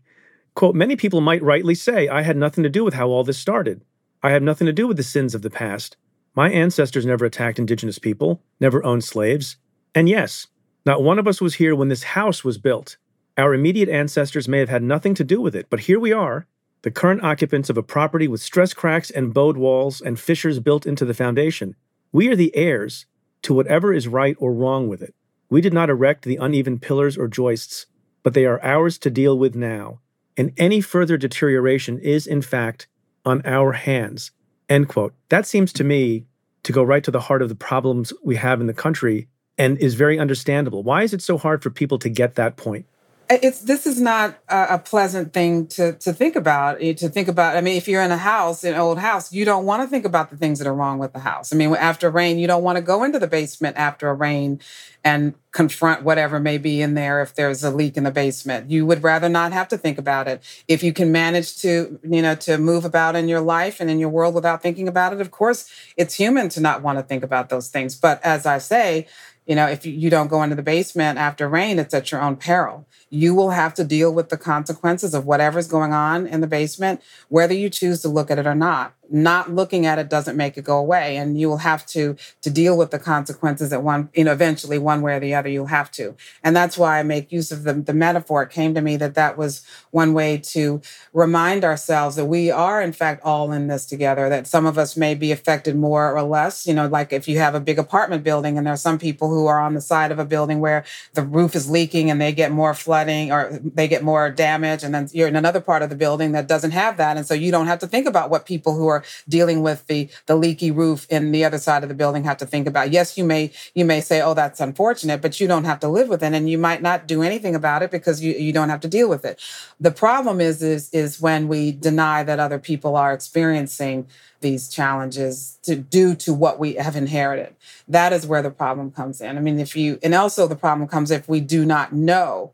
[0.55, 3.39] quote, many people might rightly say, I had nothing to do with how all this
[3.39, 3.83] started.
[4.23, 5.97] I had nothing to do with the sins of the past.
[6.35, 9.57] My ancestors never attacked indigenous people, never owned slaves.
[9.95, 10.47] And yes,
[10.87, 12.97] not one of us was here when this house was built.
[13.41, 16.47] Our immediate ancestors may have had nothing to do with it, but here we are,
[16.83, 20.85] the current occupants of a property with stress cracks and bowed walls and fissures built
[20.85, 21.75] into the foundation.
[22.13, 23.07] We are the heirs
[23.41, 25.15] to whatever is right or wrong with it.
[25.49, 27.87] We did not erect the uneven pillars or joists,
[28.23, 30.01] but they are ours to deal with now.
[30.37, 32.89] And any further deterioration is, in fact,
[33.25, 34.33] on our hands.
[34.69, 35.15] End quote.
[35.31, 36.27] That seems to me
[36.65, 39.79] to go right to the heart of the problems we have in the country and
[39.79, 40.83] is very understandable.
[40.83, 42.85] Why is it so hard for people to get that point?
[43.31, 47.57] It's this is not a, pleasant thing to to think about eh, to think about.
[47.57, 50.05] I mean if you're in a house an old house you don't want to think
[50.05, 51.53] about the things that are wrong with the house.
[51.53, 54.61] I mean after rain you don't want to go into the basement after a rain
[55.05, 58.71] and confront whatever may be in there if there's a leak in the basement.
[58.71, 60.43] You would rather not have to think about it.
[60.69, 64.01] If you can manage to you know to move about in your life and in
[64.01, 67.23] your world without thinking about it of course it's human to not want to think
[67.23, 67.95] about those things.
[67.95, 69.07] But as i say
[69.51, 72.37] you know if you don't go into the basement after rain it's at your own
[72.37, 72.87] peril.
[73.13, 77.03] You will have to deal with the consequences of whatever's going on in the basement,
[77.29, 80.57] whether you choose to look at it or not not looking at it doesn't make
[80.57, 81.17] it go away.
[81.17, 84.79] And you will have to to deal with the consequences at one you know eventually
[84.79, 86.15] one way or the other you'll have to.
[86.43, 88.43] And that's why i make use of the, the metaphor.
[88.43, 90.81] It came to me that that was one way to
[91.13, 94.97] remind ourselves that we are in fact all in this together that some of us
[94.97, 96.67] may be affected more or less.
[96.67, 99.29] You know like if you have a big apartment building and there are some people
[99.29, 102.33] who are on the side of a building where the roof is leaking and they
[102.33, 105.91] get more flooding or they get more damage and then you're in another part of
[105.91, 107.17] the building that doesn't have that.
[107.17, 110.09] And so you don't have to think about what people who are dealing with the
[110.27, 112.91] the leaky roof in the other side of the building have to think about.
[112.91, 116.09] Yes, you may you may say, "Oh, that's unfortunate," but you don't have to live
[116.09, 118.81] with it, and you might not do anything about it because you you don't have
[118.81, 119.41] to deal with it.
[119.81, 124.07] The problem is is is when we deny that other people are experiencing
[124.41, 127.55] these challenges to due to what we have inherited.
[127.89, 129.37] That is where the problem comes in.
[129.37, 132.53] I mean, if you and also the problem comes if we do not know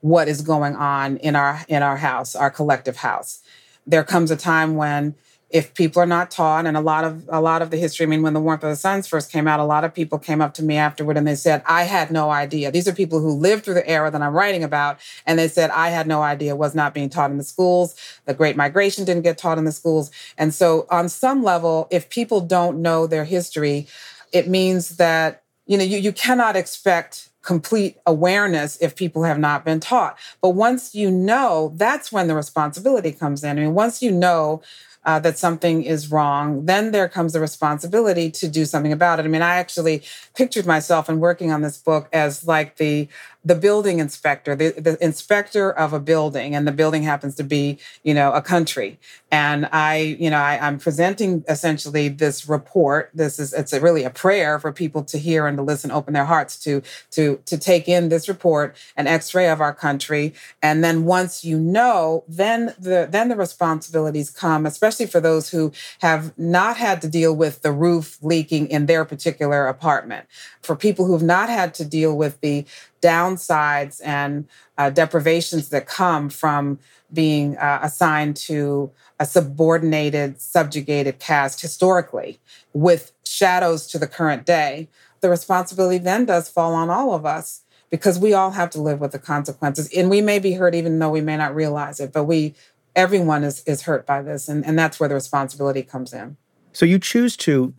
[0.00, 3.40] what is going on in our in our house, our collective house.
[3.86, 5.14] There comes a time when
[5.50, 8.06] if people are not taught and a lot of a lot of the history i
[8.08, 10.40] mean when the warmth of other suns first came out a lot of people came
[10.40, 12.70] up to me afterward and they said i had no idea.
[12.70, 15.70] These are people who lived through the era that i'm writing about and they said
[15.70, 17.94] i had no idea was not being taught in the schools.
[18.24, 20.10] The great migration didn't get taught in the schools.
[20.38, 23.86] And so on some level if people don't know their history
[24.32, 29.64] it means that you know you, you cannot expect complete awareness if people have not
[29.64, 30.18] been taught.
[30.40, 33.58] But once you know that's when the responsibility comes in.
[33.58, 34.62] I mean once you know
[35.04, 39.24] uh, that something is wrong, then there comes the responsibility to do something about it.
[39.24, 40.02] I mean, I actually
[40.34, 43.08] pictured myself in working on this book as like the
[43.44, 47.78] the building inspector, the, the inspector of a building, and the building happens to be,
[48.02, 48.98] you know, a country.
[49.30, 53.10] And I, you know, I, am presenting essentially this report.
[53.12, 56.14] This is it's a, really a prayer for people to hear and to listen, open
[56.14, 60.32] their hearts to to to take in this report, an X-ray of our country.
[60.62, 65.72] And then once you know, then the then the responsibilities come, especially for those who
[66.00, 70.26] have not had to deal with the roof leaking in their particular apartment.
[70.62, 72.64] For people who have not had to deal with the
[73.04, 76.78] downsides and uh, deprivations that come from
[77.12, 78.90] being uh, assigned to
[79.20, 82.40] a subordinated, subjugated caste historically
[82.72, 84.88] with shadows to the current day,
[85.20, 89.00] the responsibility then does fall on all of us because we all have to live
[89.00, 89.88] with the consequences.
[89.94, 92.54] And we may be hurt even though we may not realize it, but we
[92.96, 96.36] everyone is is hurt by this and, and that's where the responsibility comes in.
[96.72, 97.74] So you choose to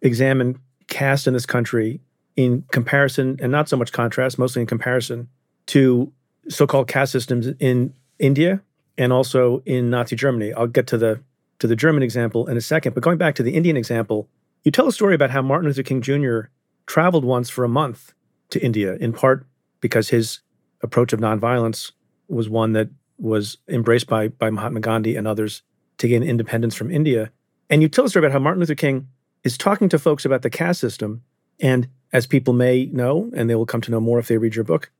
[0.00, 2.00] examine caste in this country
[2.40, 5.28] in comparison, and not so much contrast, mostly in comparison
[5.66, 6.10] to
[6.48, 8.62] so-called caste systems in India
[8.96, 10.54] and also in Nazi Germany.
[10.54, 11.20] I'll get to the
[11.58, 14.26] to the German example in a second, but going back to the Indian example,
[14.64, 16.48] you tell a story about how Martin Luther King Jr.
[16.86, 18.14] traveled once for a month
[18.48, 19.46] to India, in part
[19.82, 20.40] because his
[20.82, 21.92] approach of nonviolence
[22.28, 25.62] was one that was embraced by by Mahatma Gandhi and others
[25.98, 27.30] to gain independence from India.
[27.68, 29.08] And you tell a story about how Martin Luther King
[29.44, 31.22] is talking to folks about the caste system
[31.60, 34.54] and as people may know, and they will come to know more if they read
[34.54, 34.90] your book,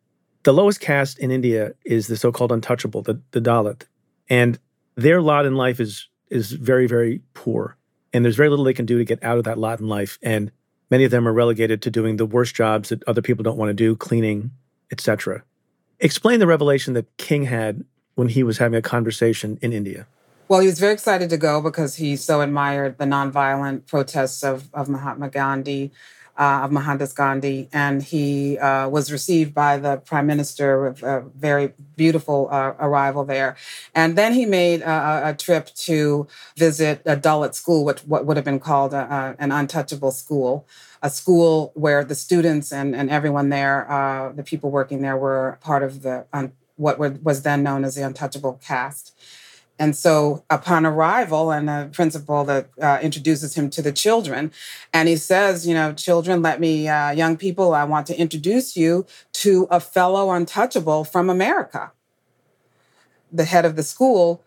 [0.42, 3.82] the lowest caste in India is the so-called untouchable, the, the Dalit.
[4.28, 4.58] And
[4.96, 7.76] their lot in life is is very, very poor.
[8.12, 10.18] And there's very little they can do to get out of that lot in life.
[10.22, 10.52] And
[10.90, 13.70] many of them are relegated to doing the worst jobs that other people don't want
[13.70, 14.52] to do, cleaning,
[14.92, 15.42] etc.
[15.98, 20.06] Explain the revelation that King had when he was having a conversation in India.
[20.48, 24.68] Well, he was very excited to go because he so admired the nonviolent protests of,
[24.74, 25.92] of Mahatma Gandhi
[26.40, 31.20] uh, of Mohandas Gandhi, and he uh, was received by the prime minister with a
[31.36, 33.56] very beautiful uh, arrival there.
[33.94, 36.26] And then he made a, a, trip to
[36.56, 40.66] visit a Dalit school, which what would have been called a, an untouchable school,
[41.02, 45.58] a school where the students and, and everyone there, uh, the people working there, were
[45.60, 49.14] part of the un, what was then known as the untouchable caste.
[49.80, 54.52] And so, upon arrival, and a principal that uh, introduces him to the children,
[54.92, 58.76] and he says, You know, children, let me, uh, young people, I want to introduce
[58.76, 61.92] you to a fellow untouchable from America.
[63.32, 64.44] The head of the school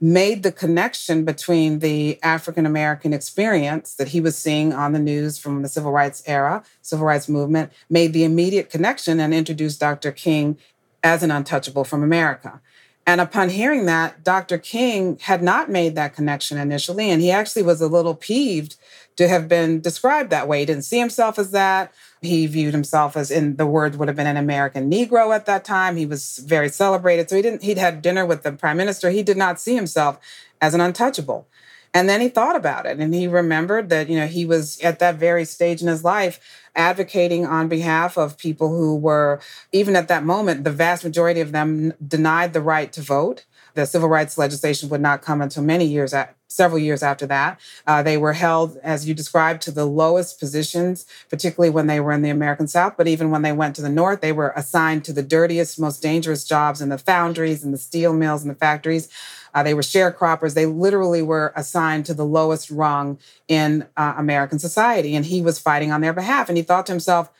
[0.00, 5.36] made the connection between the African American experience that he was seeing on the news
[5.36, 10.12] from the civil rights era, civil rights movement, made the immediate connection and introduced Dr.
[10.12, 10.56] King
[11.04, 12.62] as an untouchable from America.
[13.06, 14.58] And upon hearing that, Dr.
[14.58, 18.76] King had not made that connection initially, and he actually was a little peeved
[19.16, 20.60] to have been described that way.
[20.60, 21.92] He didn't see himself as that.
[22.22, 25.64] He viewed himself as in the word would have been an American Negro at that
[25.64, 25.96] time.
[25.96, 27.28] He was very celebrated.
[27.28, 29.10] So he didn't, he'd had dinner with the prime minister.
[29.10, 30.18] He did not see himself
[30.60, 31.46] as an untouchable.
[31.94, 34.98] And then he thought about it and he remembered that, you know, he was at
[35.00, 36.40] that very stage in his life
[36.74, 39.40] advocating on behalf of people who were,
[39.72, 43.44] even at that moment, the vast majority of them denied the right to vote.
[43.74, 46.14] The civil rights legislation would not come until many years
[46.52, 47.60] several years after that.
[47.86, 52.12] Uh, they were held, as you described, to the lowest positions, particularly when they were
[52.12, 52.94] in the American South.
[52.96, 56.02] But even when they went to the North, they were assigned to the dirtiest, most
[56.02, 59.08] dangerous jobs in the foundries and the steel mills and the factories.
[59.54, 60.54] Uh, they were sharecroppers.
[60.54, 65.14] They literally were assigned to the lowest rung in uh, American society.
[65.14, 66.48] And he was fighting on their behalf.
[66.48, 67.30] And he thought to himself,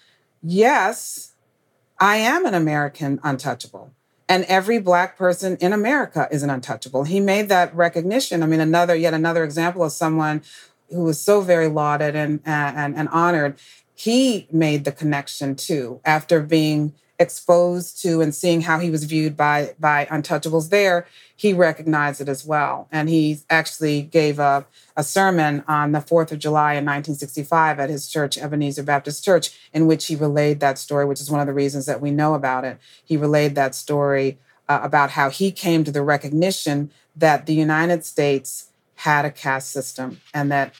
[0.43, 1.33] yes,
[1.99, 3.93] I am an American untouchable
[4.33, 7.05] and every black person in America is an untouchable.
[7.05, 8.43] He made that recognition.
[8.43, 10.41] I mean, another yet another example of someone
[10.89, 13.59] who was so very lauded and and, and honored.
[13.95, 19.37] He made the connection too after being exposed to and seeing how he was viewed
[19.37, 21.07] by by untouchables there
[21.43, 22.87] he recognized it as well.
[22.93, 24.65] And he actually gave a,
[24.97, 29.51] a sermon on the 4th of july in 1965 at his church ebenezer baptist church
[29.73, 32.35] in which he relayed that story which is one of the reasons that we know
[32.35, 32.79] about it.
[33.05, 38.05] He relayed that story uh, about how he came to the recognition that the united
[38.05, 40.73] states had a caste system and that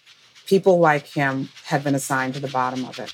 [0.47, 3.13] people like him had been assigned to the bottom of it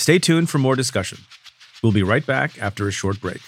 [0.00, 1.18] Stay tuned for more discussion.
[1.82, 3.42] We'll be right back after a short break.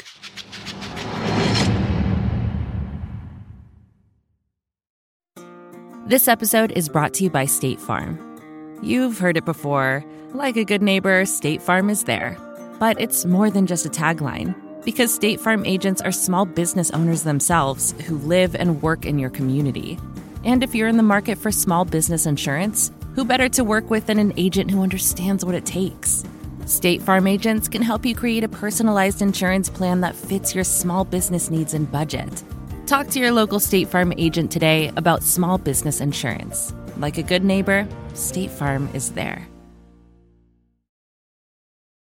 [6.07, 8.19] This episode is brought to you by State Farm.
[8.83, 10.05] You've heard it before.
[10.35, 12.37] Like a good neighbor, State Farm is there.
[12.79, 17.23] But it's more than just a tagline, because State Farm agents are small business owners
[17.23, 19.99] themselves who live and work in your community.
[20.45, 24.05] And if you're in the market for small business insurance, who better to work with
[24.05, 26.25] than an agent who understands what it takes?
[26.67, 31.05] State Farm agents can help you create a personalized insurance plan that fits your small
[31.05, 32.43] business needs and budget.
[32.87, 36.73] Talk to your local State Farm agent today about small business insurance.
[36.99, 39.47] Like a good neighbor, State Farm is there.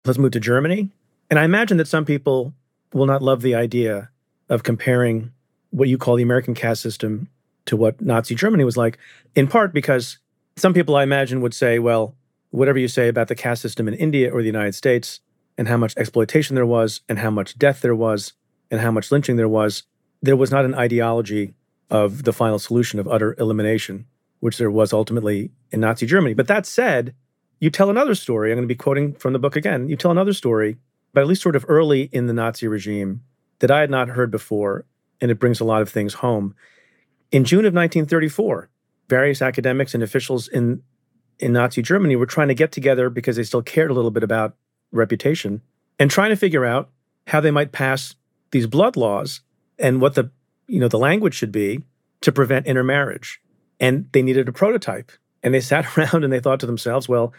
[0.04, 0.90] Let's move to Germany.
[1.28, 2.52] And I imagine that some people
[2.92, 4.10] will not love the idea
[4.48, 5.32] of comparing
[5.70, 7.28] what you call the American caste system
[7.64, 8.98] to what Nazi Germany was like,
[9.34, 10.18] in part because
[10.56, 12.14] some people I imagine would say, well,
[12.52, 15.20] whatever you say about the caste system in India or the United States,
[15.58, 18.34] and how much exploitation there was, and how much death there was,
[18.70, 19.82] and how much lynching there was,
[20.22, 21.54] there was not an ideology
[21.90, 24.06] of the final solution of utter elimination,
[24.40, 26.34] which there was ultimately in Nazi Germany.
[26.34, 27.14] But that said,
[27.60, 28.50] you tell another story.
[28.50, 29.88] I'm going to be quoting from the book again.
[29.88, 30.78] You tell another story,
[31.12, 33.22] but at least sort of early in the Nazi regime
[33.58, 34.84] that I had not heard before,
[35.20, 36.54] and it brings a lot of things home.
[37.30, 38.68] In June of 1934,
[39.08, 40.82] various academics and officials in
[41.38, 44.22] in Nazi Germany were trying to get together because they still cared a little bit
[44.22, 44.56] about
[44.92, 45.62] reputation
[45.98, 46.90] and trying to figure out
[47.26, 48.14] how they might pass
[48.50, 49.40] these blood laws
[49.78, 50.30] and what the
[50.66, 51.82] you know the language should be
[52.20, 53.40] to prevent intermarriage.
[53.80, 55.12] And they needed a prototype.
[55.42, 57.32] And they sat around and they thought to themselves, well,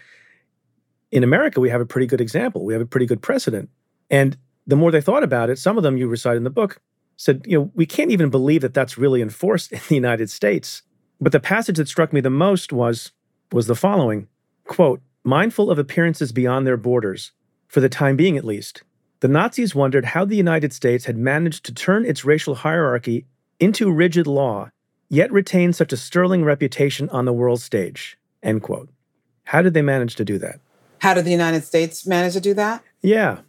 [1.11, 2.65] in America we have a pretty good example.
[2.65, 3.69] We have a pretty good precedent.
[4.09, 4.37] And
[4.67, 6.79] the more they thought about it, some of them you recite in the book
[7.17, 10.83] said, you know, we can't even believe that that's really enforced in the United States.
[11.21, 13.11] But the passage that struck me the most was
[13.53, 14.27] was the following
[14.65, 17.31] quote, mindful of appearances beyond their borders,
[17.67, 18.83] for the time being at least,
[19.19, 23.25] the Nazis wondered how the United States had managed to turn its racial hierarchy
[23.59, 24.71] into rigid law,
[25.09, 28.17] yet retain such a sterling reputation on the world stage.
[28.41, 28.89] End quote.
[29.45, 30.59] How did they manage to do that?
[30.99, 32.83] How did the United States manage to do that?
[33.01, 33.39] Yeah.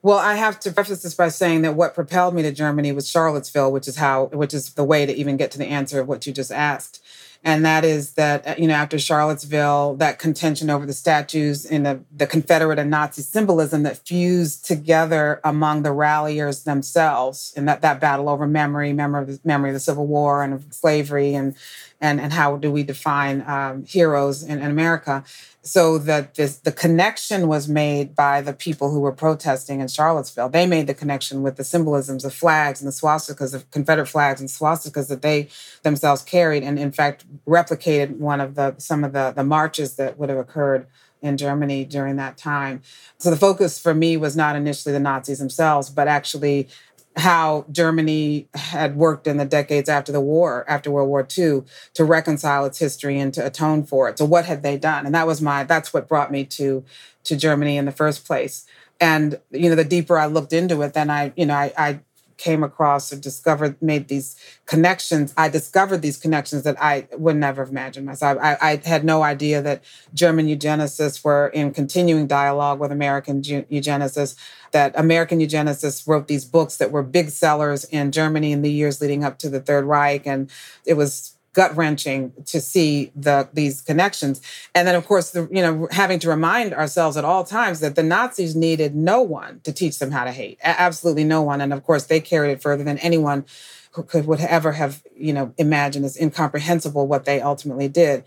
[0.00, 3.08] Well, I have to preface this by saying that what propelled me to Germany was
[3.08, 6.08] Charlottesville, which is how, which is the way to even get to the answer of
[6.08, 7.04] what you just asked
[7.44, 11.84] and that is that uh, you know after Charlottesville, that contention over the statues and
[11.84, 17.80] the, the Confederate and Nazi symbolism that fused together among the ralliers themselves, and that
[17.82, 21.56] that battle over memory, memory of memory of the Civil War and of slavery, and
[22.02, 25.24] and and how do we define um, heroes in, in America?
[25.62, 30.48] so that this the connection was made by the people who were protesting in Charlottesville.
[30.48, 34.40] They made the connection with the symbolisms of flags and the swastikas of Confederate flags
[34.40, 35.48] and swastikas that they
[35.84, 40.18] themselves carried, and in fact replicated one of the some of the the marches that
[40.18, 40.86] would have occurred
[41.22, 42.82] in Germany during that time.
[43.18, 46.68] So the focus for me was not initially the Nazis themselves, but actually
[47.16, 51.62] how Germany had worked in the decades after the war, after World War II,
[51.94, 54.18] to reconcile its history and to atone for it.
[54.18, 55.04] So what had they done?
[55.04, 56.84] And that was my that's what brought me to
[57.24, 58.66] to Germany in the first place.
[59.00, 62.00] And you know, the deeper I looked into it, then I, you know, I, I
[62.42, 64.34] came across or discovered, made these
[64.66, 65.32] connections.
[65.36, 68.36] I discovered these connections that I would never have imagined myself.
[68.42, 74.34] I, I had no idea that German eugenicists were in continuing dialogue with American eugenicists,
[74.72, 79.00] that American eugenicists wrote these books that were big sellers in Germany in the years
[79.00, 80.26] leading up to the Third Reich.
[80.26, 80.50] And
[80.84, 84.40] it was gut wrenching to see the these connections.
[84.74, 87.94] And then, of course, the, you know, having to remind ourselves at all times that
[87.94, 91.60] the Nazis needed no one to teach them how to hate, absolutely no one.
[91.60, 93.44] And of course, they carried it further than anyone
[93.92, 98.24] who could would ever have, you know, imagined as incomprehensible what they ultimately did.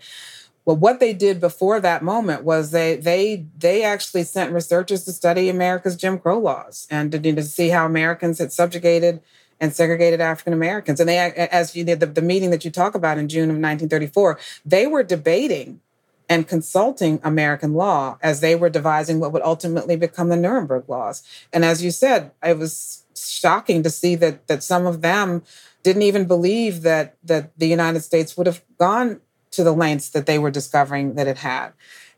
[0.64, 5.12] Well, what they did before that moment was they they they actually sent researchers to
[5.12, 9.20] study America's Jim Crow laws and to, to see how Americans had subjugated
[9.60, 11.00] and segregated African Americans.
[11.00, 13.56] And they, as you did the, the meeting that you talk about in June of
[13.56, 15.80] 1934, they were debating
[16.28, 21.22] and consulting American law as they were devising what would ultimately become the Nuremberg laws.
[21.52, 25.42] And as you said, it was shocking to see that that some of them
[25.82, 29.20] didn't even believe that that the United States would have gone
[29.52, 31.72] to the lengths that they were discovering that it had.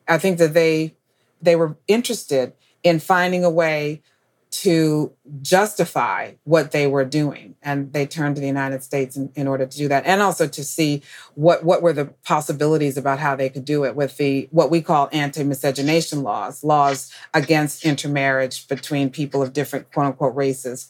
[0.07, 0.95] I think that they
[1.41, 4.03] they were interested in finding a way
[4.51, 7.55] to justify what they were doing.
[7.63, 10.07] And they turned to the united states in, in, order to do that.
[10.07, 11.03] And also to see
[11.35, 14.81] what, what were the possibilities about how they could do it with the what we
[14.81, 20.89] call anti-miscegenation laws laws against intermarriage between people of different quote unquote races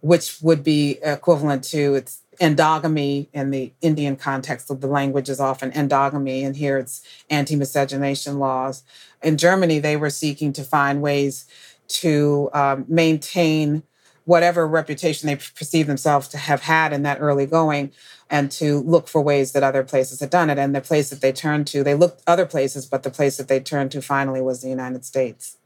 [0.00, 5.40] which would be equivalent to its endogamy in the indian context of the language is
[5.40, 6.44] often endogamy.
[6.44, 8.82] And here it's anti-miscegenation laws.
[9.22, 11.46] In germany they were seeking to find ways
[11.90, 13.82] to um, maintain
[14.24, 17.90] whatever reputation they perceive themselves to have had in that early going
[18.30, 20.58] and to look for ways that other places had done it.
[20.58, 23.48] And the place that they turned to, they looked other places, but the place that
[23.48, 25.56] they turned to finally was the United States.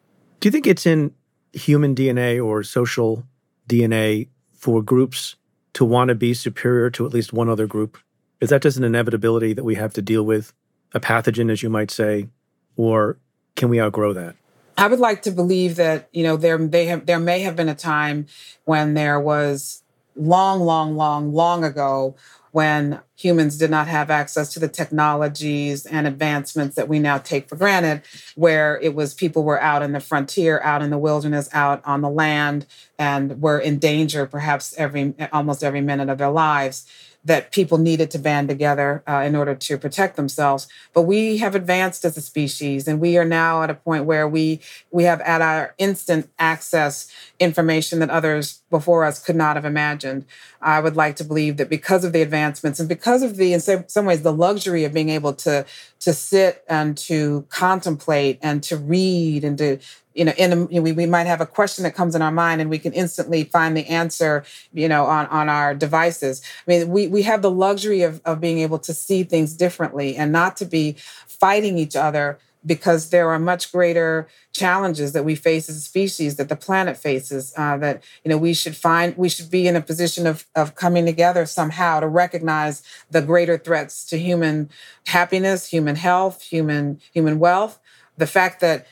[0.40, 1.12] Do you think it's in
[1.52, 3.26] human DNA or social
[3.68, 5.36] DNA for groups
[5.74, 7.98] to want to be superior to at least one other group?
[8.40, 10.52] Is that just an inevitability that we have to deal with,
[10.94, 12.28] a pathogen, as you might say,
[12.76, 13.18] or
[13.56, 14.36] can we outgrow that?
[14.76, 17.68] I would like to believe that you know there they have there may have been
[17.68, 18.26] a time
[18.64, 19.82] when there was
[20.16, 22.14] long, long, long, long ago
[22.52, 27.48] when humans did not have access to the technologies and advancements that we now take
[27.48, 28.00] for granted,
[28.36, 32.00] where it was people were out in the frontier, out in the wilderness, out on
[32.00, 32.64] the land,
[32.96, 36.86] and were in danger perhaps every almost every minute of their lives
[37.24, 40.68] that people needed to band together uh, in order to protect themselves.
[40.92, 44.28] But we have advanced as a species, and we are now at a point where
[44.28, 44.60] we
[44.90, 47.10] we have at our instant access
[47.40, 50.24] information that others before us could not have imagined.
[50.60, 53.60] I would like to believe that because of the advancements and because of the, in
[53.60, 55.64] some ways, the luxury of being able to
[56.00, 59.78] to sit and to contemplate and to read and to
[60.12, 62.22] you know, in a, you know, we, we might have a question that comes in
[62.22, 66.40] our mind and we can instantly find the answer, you know, on, on our devices.
[66.66, 70.16] I mean, we, we have the luxury of, of being able to see things differently
[70.16, 70.96] and not to be
[71.26, 76.36] fighting each other because there are much greater challenges that we face as a species
[76.36, 79.76] that the planet faces uh, that you know we should find we should be in
[79.76, 84.70] a position of, of coming together somehow to recognize the greater threats to human
[85.06, 87.78] happiness human health human human wealth
[88.16, 88.86] the fact that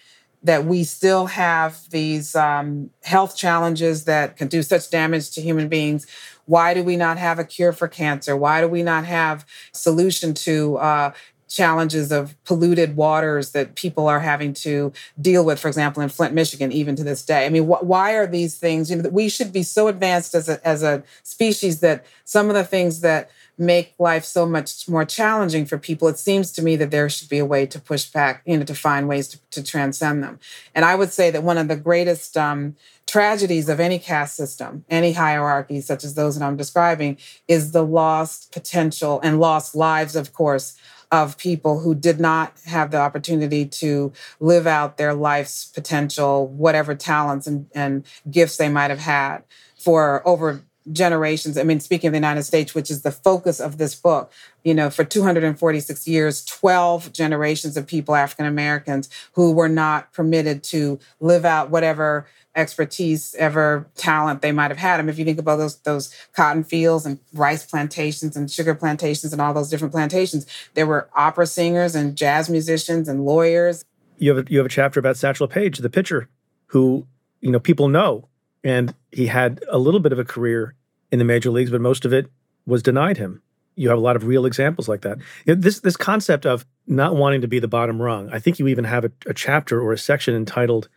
[0.44, 5.68] that we still have these um, health challenges that can do such damage to human
[5.68, 6.06] beings.
[6.46, 8.36] Why do we not have a cure for cancer?
[8.36, 11.12] Why do we not have solution to uh,
[11.52, 16.34] challenges of polluted waters that people are having to deal with, for example, in Flint,
[16.34, 17.44] Michigan, even to this day.
[17.44, 18.90] I mean, wh- why are these things?
[18.90, 22.54] You know, we should be so advanced as a, as a species that some of
[22.54, 26.74] the things that make life so much more challenging for people, it seems to me
[26.76, 29.38] that there should be a way to push back, you know, to find ways to,
[29.50, 30.40] to transcend them.
[30.74, 32.76] And I would say that one of the greatest um,
[33.06, 37.84] tragedies of any caste system, any hierarchy, such as those that I'm describing, is the
[37.84, 40.76] lost potential and lost lives, of course,
[41.12, 44.10] of people who did not have the opportunity to
[44.40, 49.44] live out their life's potential, whatever talents and, and gifts they might have had
[49.78, 51.56] for over generations.
[51.58, 54.32] I mean, speaking of the United States, which is the focus of this book,
[54.64, 60.64] you know, for 246 years, 12 generations of people, African Americans, who were not permitted
[60.64, 65.00] to live out whatever expertise, ever talent they might have had.
[65.00, 68.74] I mean, if you think about those those cotton fields and rice plantations and sugar
[68.74, 73.84] plantations and all those different plantations, there were opera singers and jazz musicians and lawyers.
[74.18, 76.28] You have a, you have a chapter about Satchel Paige, the pitcher,
[76.66, 77.06] who
[77.40, 78.28] you know people know,
[78.62, 80.74] and he had a little bit of a career
[81.10, 82.26] in the major leagues, but most of it
[82.66, 83.42] was denied him.
[83.74, 85.18] You have a lot of real examples like that.
[85.46, 88.28] This this concept of not wanting to be the bottom rung.
[88.30, 90.90] I think you even have a, a chapter or a section entitled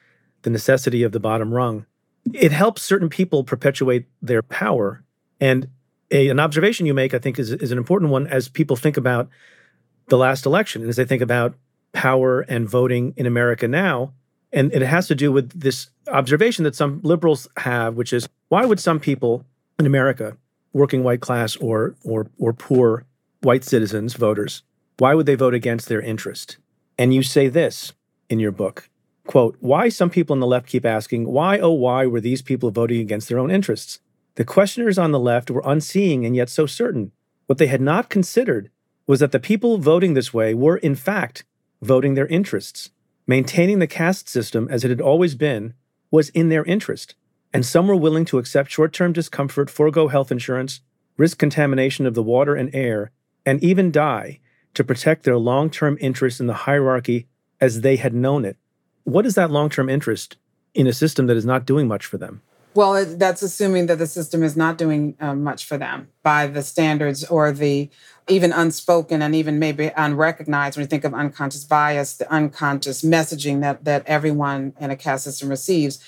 [0.45, 1.85] "The Necessity of the Bottom Rung."
[2.33, 5.03] It helps certain people perpetuate their power,
[5.41, 5.67] and
[6.11, 8.95] a, an observation you make, I think, is is an important one as people think
[8.95, 9.27] about
[10.07, 11.55] the last election and as they think about
[11.93, 14.13] power and voting in America now.
[14.53, 18.65] And it has to do with this observation that some liberals have, which is why
[18.65, 19.45] would some people
[19.79, 20.37] in America,
[20.73, 23.05] working white class or or or poor
[23.41, 24.63] white citizens, voters,
[24.99, 26.57] why would they vote against their interest?
[26.97, 27.93] And you say this
[28.29, 28.89] in your book.
[29.26, 32.71] Quote, why some people on the left keep asking, why, oh, why were these people
[32.71, 33.99] voting against their own interests?
[34.36, 37.11] The questioners on the left were unseeing and yet so certain.
[37.47, 38.69] What they had not considered
[39.07, 41.45] was that the people voting this way were, in fact,
[41.82, 42.91] voting their interests.
[43.28, 45.73] Maintaining the caste system as it had always been
[46.11, 47.15] was in their interest
[47.55, 50.82] and some were willing to accept short term discomfort, forego health insurance,
[51.15, 53.11] risk contamination of the water and air,
[53.45, 54.41] and even die
[54.73, 57.28] to protect their long term interest in the hierarchy
[57.61, 58.57] as they had known it.
[59.06, 60.36] What is that long term interest
[60.74, 62.41] in a system that is not doing much for them?
[62.74, 66.62] Well, that's assuming that the system is not doing uh, much for them by the
[66.62, 67.89] standards or the
[68.28, 73.62] even unspoken and even maybe unrecognized when you think of unconscious bias, the unconscious messaging
[73.62, 76.03] that that everyone in a caste system receives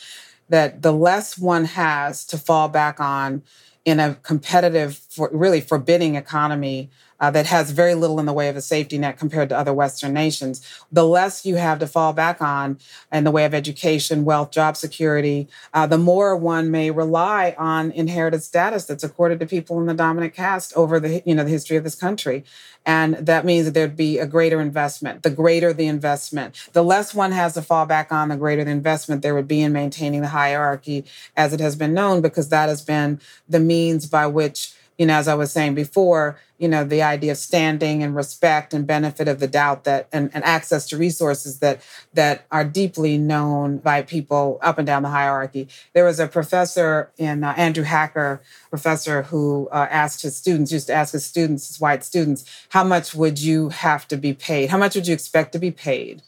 [0.50, 3.43] that the less one has to fall back on
[3.86, 6.89] in a competitive, for, really forbidding economy
[7.20, 9.74] uh, that has very little in the way of a safety net compared to other
[9.74, 10.61] Western nations,
[10.91, 12.78] the less you have to fall back on
[13.11, 17.91] in the way of education, wealth, job security, uh, the more one may rely on
[17.91, 21.49] inherited status that's accorded to people in the dominant caste over the you know the
[21.49, 22.43] history of this country.
[22.86, 25.24] And that means that there'd be a greater investment.
[25.24, 28.72] The greater the investment, the less one has to fall back on, the greater the
[28.72, 31.03] investment there would be in maintaining the hierarchy
[31.36, 35.14] as it has been known, because that has been the means by which you know,
[35.14, 39.28] as I was saying before, you know, the idea of standing and respect and benefit
[39.28, 41.82] of the doubt that and, and access to resources that
[42.14, 45.68] that are deeply known by people up and down the hierarchy.
[45.93, 50.88] There was a professor in uh, Andrew Hacker, professor who uh, asked his students, used
[50.88, 54.70] to ask his students, his white students, how much would you have to be paid?
[54.70, 56.24] How much would you expect to be paid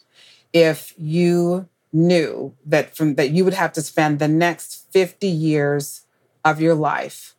[0.54, 6.02] if you knew that from that you would have to spend the next 50 years
[6.46, 7.36] of your life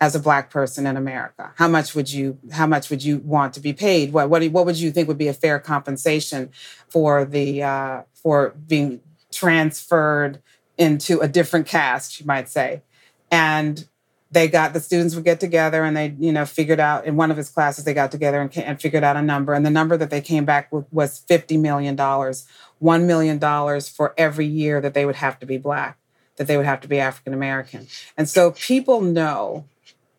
[0.00, 1.52] as a black person in America?
[1.56, 4.12] How much would you how much would you want to be paid?
[4.12, 6.50] What what, what would you think would be a fair compensation
[6.88, 10.40] for the uh, for being transferred
[10.78, 12.82] into a different caste, you might say?
[13.30, 13.86] And
[14.30, 17.30] they got the students would get together and they you know figured out in one
[17.30, 19.96] of his classes they got together and, and figured out a number and the number
[19.96, 22.46] that they came back with was 50 million dollars
[22.78, 25.98] 1 million dollars for every year that they would have to be black
[26.36, 27.86] that they would have to be african american
[28.16, 29.64] and so people know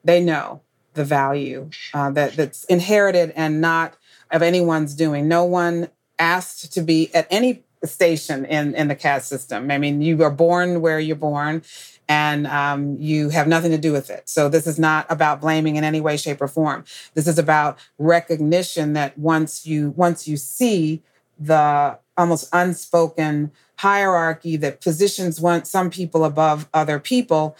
[0.03, 0.61] they know
[0.93, 3.95] the value uh, that that's inherited and not
[4.29, 5.27] of anyone's doing.
[5.27, 5.89] No one
[6.19, 9.71] asked to be at any station in in the caste system.
[9.71, 11.63] I mean, you are born where you're born,
[12.07, 14.29] and um, you have nothing to do with it.
[14.29, 16.83] So this is not about blaming in any way, shape, or form.
[17.13, 21.01] This is about recognition that once you once you see
[21.39, 27.55] the almost unspoken hierarchy that positions one some people above other people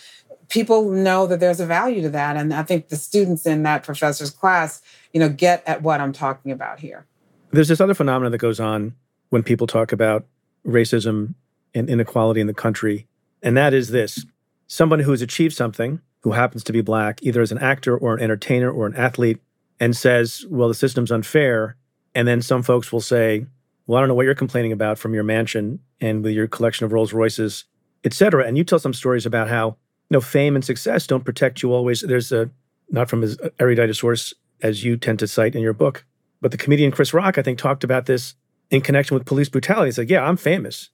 [0.52, 2.36] people know that there's a value to that.
[2.36, 4.82] And I think the students in that professor's class,
[5.14, 7.08] you know, get at what I'm talking about here.
[7.52, 8.94] There's this other phenomenon that goes on
[9.30, 10.26] when people talk about
[10.68, 11.36] racism
[11.74, 13.08] and inequality in the country.
[13.42, 14.26] And that is this
[14.68, 18.14] someone who has achieved something, who happens to be black, either as an actor or
[18.14, 19.40] an entertainer or an athlete,
[19.80, 21.76] and says, well, the system's unfair.
[22.14, 23.46] And then some folks will say,
[23.88, 26.86] well, I don't know what you're complaining about from your mansion and with your collection
[26.86, 27.64] of Rolls Royces,
[28.04, 28.46] et cetera.
[28.46, 29.78] And you tell some stories about how
[30.12, 32.02] know, fame and success don't protect you always.
[32.02, 32.50] There's a
[32.90, 36.06] not from as erudite a source as you tend to cite in your book,
[36.42, 38.36] but the comedian Chris Rock, I think, talked about this
[38.70, 39.88] in connection with police brutality.
[39.88, 40.90] He's like, yeah, I'm famous,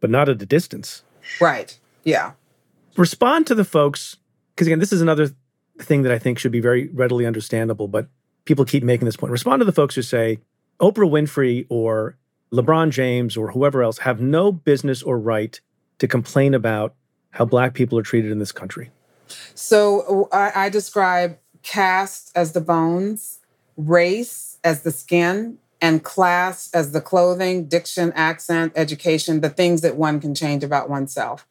[0.00, 1.02] but not at a distance.
[1.40, 1.78] Right.
[2.04, 2.32] Yeah.
[2.96, 4.16] Respond to the folks,
[4.54, 5.30] because again, this is another
[5.78, 8.08] thing that I think should be very readily understandable, but
[8.44, 9.30] people keep making this point.
[9.30, 10.38] Respond to the folks who say
[10.80, 12.16] Oprah Winfrey or
[12.52, 15.60] LeBron James or whoever else have no business or right
[15.98, 16.94] to complain about
[17.30, 18.90] how Black people are treated in this country?
[19.54, 23.40] So I, I describe caste as the bones,
[23.76, 29.96] race as the skin, and class as the clothing, diction, accent, education, the things that
[29.96, 31.46] one can change about oneself.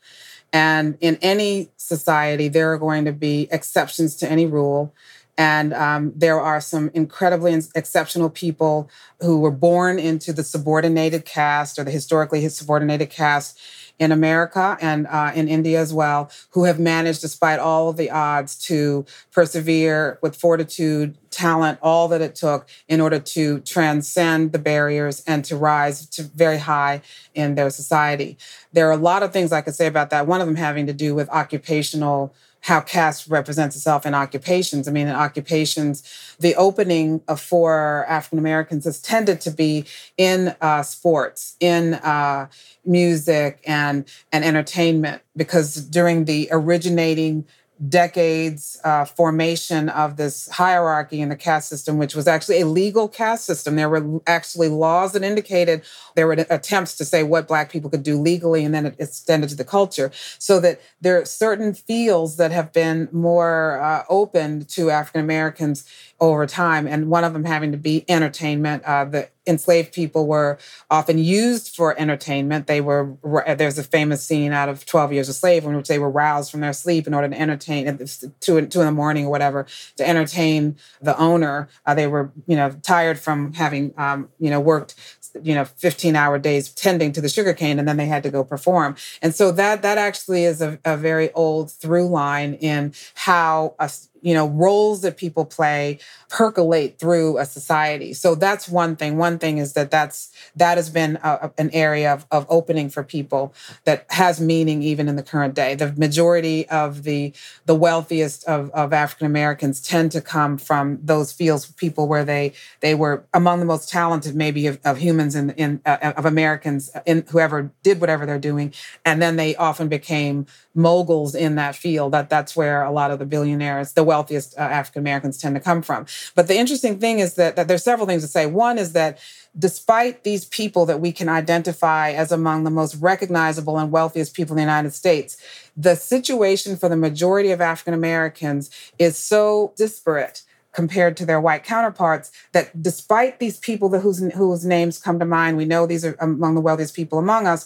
[0.52, 4.94] And in any society, there are going to be exceptions to any rule.
[5.38, 8.90] And um, there are some incredibly exceptional people
[9.22, 13.60] who were born into the subordinated caste or the historically subordinated caste
[14.00, 18.12] in America and uh, in India as well, who have managed, despite all of the
[18.12, 24.60] odds, to persevere with fortitude, talent, all that it took in order to transcend the
[24.60, 27.02] barriers and to rise to very high
[27.34, 28.38] in their society.
[28.74, 30.28] There are a lot of things I could say about that.
[30.28, 32.34] One of them having to do with occupational
[32.68, 34.90] how caste represents itself in occupations.
[34.90, 36.04] I mean, in occupations,
[36.38, 39.86] the opening for African Americans has tended to be
[40.18, 42.50] in uh, sports, in uh,
[42.84, 44.04] music, and
[44.34, 47.46] and entertainment, because during the originating
[47.88, 53.08] decades uh, formation of this hierarchy in the caste system, which was actually a legal
[53.08, 53.76] caste system.
[53.76, 55.84] There were actually laws that indicated
[56.16, 59.50] there were attempts to say what Black people could do legally, and then it extended
[59.50, 60.12] to the culture.
[60.40, 65.86] So that there are certain fields that have been more uh, open to African Americans
[66.20, 68.84] over time, and one of them having to be entertainment.
[68.84, 70.58] Uh, the enslaved people were
[70.90, 72.68] often used for entertainment.
[72.68, 73.16] They were
[73.56, 76.52] there's a famous scene out of Twelve Years a Slave in which they were roused
[76.52, 78.00] from their sleep in order to entertain at
[78.40, 79.66] two two in the morning or whatever
[79.98, 81.70] to entertain the owner.
[81.86, 84.96] Uh, they were you know tired from having um, you know worked
[85.42, 88.44] you know 15 hour days tending to the sugarcane and then they had to go
[88.44, 93.76] perform and so that that actually is a, a very old through line in how
[93.80, 93.92] a,
[94.28, 96.00] you know roles that people play
[96.30, 98.14] percolate through a society.
[98.14, 99.18] So that's one thing.
[99.18, 103.04] One thing is that that's that has been a, an area of, of opening for
[103.04, 103.54] people
[103.86, 105.76] that has meaning even in the current day.
[105.76, 107.34] The majority of the
[107.66, 112.54] the wealthiest of, of african americans tend to come from those fields people where they
[112.82, 116.90] they were among the most talented maybe of, of humans in in uh, of americans
[117.06, 118.74] in whoever did whatever they're doing.
[119.06, 120.46] And then they often became
[120.78, 124.62] moguls in that field that that's where a lot of the billionaires the wealthiest uh,
[124.62, 126.06] African Americans tend to come from.
[126.36, 128.46] But the interesting thing is that, that there's several things to say.
[128.46, 129.20] One is that
[129.58, 134.54] despite these people that we can identify as among the most recognizable and wealthiest people
[134.54, 135.38] in the United States,
[135.76, 138.70] the situation for the majority of African Americans
[139.00, 145.00] is so disparate compared to their white counterparts that despite these people whose, whose names
[145.00, 147.66] come to mind, we know these are among the wealthiest people among us,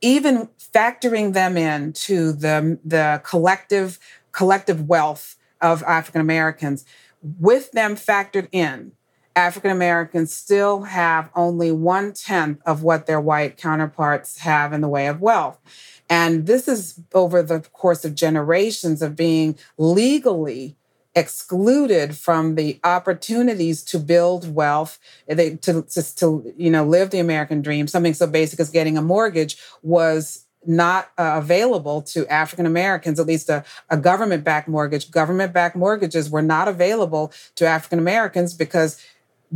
[0.00, 3.98] even factoring them into the, the collective
[4.32, 6.84] collective wealth of African Americans,
[7.40, 8.92] with them factored in,
[9.34, 14.88] African Americans still have only one tenth of what their white counterparts have in the
[14.88, 15.58] way of wealth.
[16.08, 20.76] And this is over the course of generations of being legally
[21.16, 25.82] excluded from the opportunities to build wealth, to, to,
[26.16, 27.88] to you know live the American dream.
[27.88, 33.26] Something so basic as getting a mortgage was not uh, available to African Americans, at
[33.26, 35.10] least a, a government backed mortgage.
[35.10, 39.00] Government backed mortgages were not available to African Americans because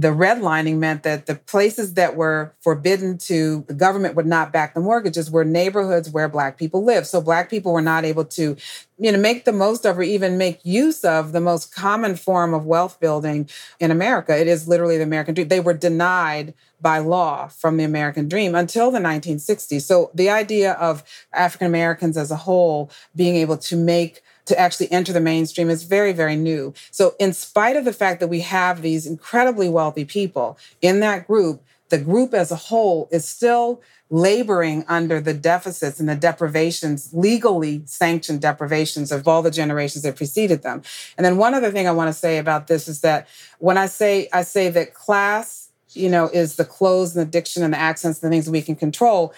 [0.00, 4.72] the redlining meant that the places that were forbidden to the government would not back
[4.72, 8.56] the mortgages were neighborhoods where black people live so black people were not able to
[8.98, 12.54] you know make the most of or even make use of the most common form
[12.54, 13.48] of wealth building
[13.78, 14.38] in america.
[14.38, 15.48] It is literally the american dream.
[15.48, 20.72] They were denied by law from the american dream until the 1960s so the idea
[20.72, 25.70] of african americans as a whole being able to make to actually enter the mainstream
[25.70, 26.74] is very, very new.
[26.90, 31.26] So, in spite of the fact that we have these incredibly wealthy people in that
[31.26, 33.80] group, the group as a whole is still
[34.10, 40.16] laboring under the deficits and the deprivations, legally sanctioned deprivations of all the generations that
[40.16, 40.82] preceded them.
[41.16, 43.28] And then one other thing I want to say about this is that
[43.58, 47.62] when I say I say that class, you know, is the clothes and the diction
[47.62, 49.32] and the accents and the things we can control.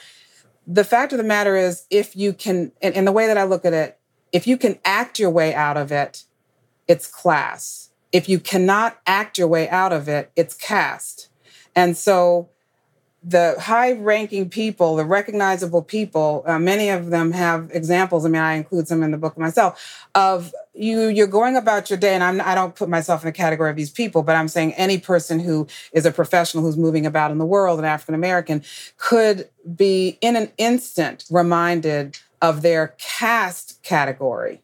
[0.66, 3.64] The fact of the matter is, if you can, and the way that I look
[3.64, 3.98] at it,
[4.32, 6.24] if you can act your way out of it,
[6.88, 7.90] it's class.
[8.10, 11.28] If you cannot act your way out of it, it's caste.
[11.74, 12.48] And so
[13.24, 18.26] the high ranking people, the recognizable people, uh, many of them have examples.
[18.26, 21.98] I mean, I include some in the book myself of you, you're going about your
[21.98, 22.14] day.
[22.14, 24.74] And I'm, I don't put myself in the category of these people, but I'm saying
[24.74, 28.64] any person who is a professional who's moving about in the world, an African American,
[28.96, 34.60] could be in an instant reminded of their caste category.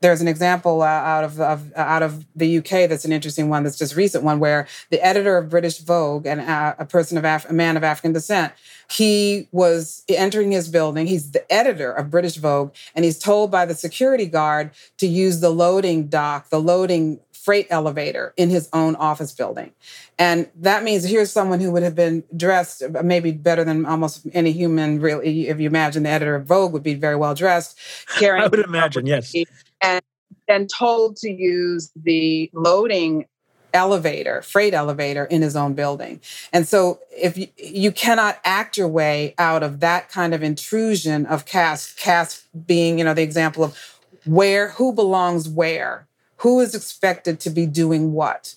[0.00, 3.48] There's an example uh, out of, of uh, out of the UK that's an interesting
[3.48, 3.64] one.
[3.64, 7.24] That's just recent one where the editor of British Vogue and uh, a person of
[7.24, 8.52] Af- a man of African descent,
[8.88, 11.08] he was entering his building.
[11.08, 15.40] He's the editor of British Vogue, and he's told by the security guard to use
[15.40, 17.18] the loading dock, the loading
[17.48, 19.72] freight elevator in his own office building.
[20.18, 24.52] And that means here's someone who would have been dressed maybe better than almost any
[24.52, 25.48] human, really.
[25.48, 27.78] If you imagine the editor of Vogue would be very well dressed.
[28.18, 29.34] Carrying I would imagine, yes.
[29.82, 30.02] And,
[30.46, 33.24] and told to use the loading
[33.72, 36.20] elevator, freight elevator in his own building.
[36.52, 41.24] And so if you, you cannot act your way out of that kind of intrusion
[41.24, 43.78] of caste, caste being, you know, the example of
[44.26, 46.07] where, who belongs where,
[46.38, 48.54] who is expected to be doing what?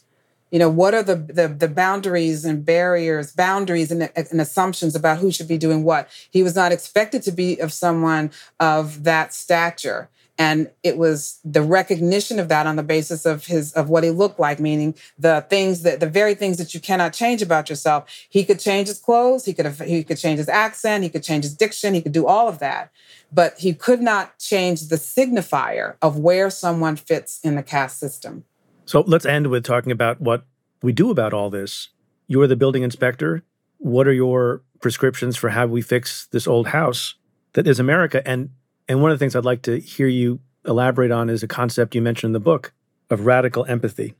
[0.51, 5.19] You know what are the the, the boundaries and barriers boundaries and, and, assumptions about
[5.19, 6.09] who should be doing what?
[6.29, 10.09] He was not expected to be of someone of that stature
[10.41, 14.09] and it was the recognition of that on the basis of his of what he
[14.09, 18.09] looked like meaning the things that the very things that you cannot change about yourself
[18.29, 21.23] he could change his clothes he could have, he could change his accent he could
[21.23, 22.91] change his diction he could do all of that
[23.31, 28.43] but he could not change the signifier of where someone fits in the caste system
[28.85, 30.45] so let's end with talking about what
[30.81, 31.89] we do about all this.
[32.27, 33.43] You're the building inspector.
[33.77, 37.15] What are your prescriptions for how we fix this old house
[37.53, 38.27] that is America?
[38.27, 38.49] And
[38.87, 41.95] and one of the things I'd like to hear you elaborate on is a concept
[41.95, 42.73] you mentioned in the book
[43.09, 44.15] of radical empathy.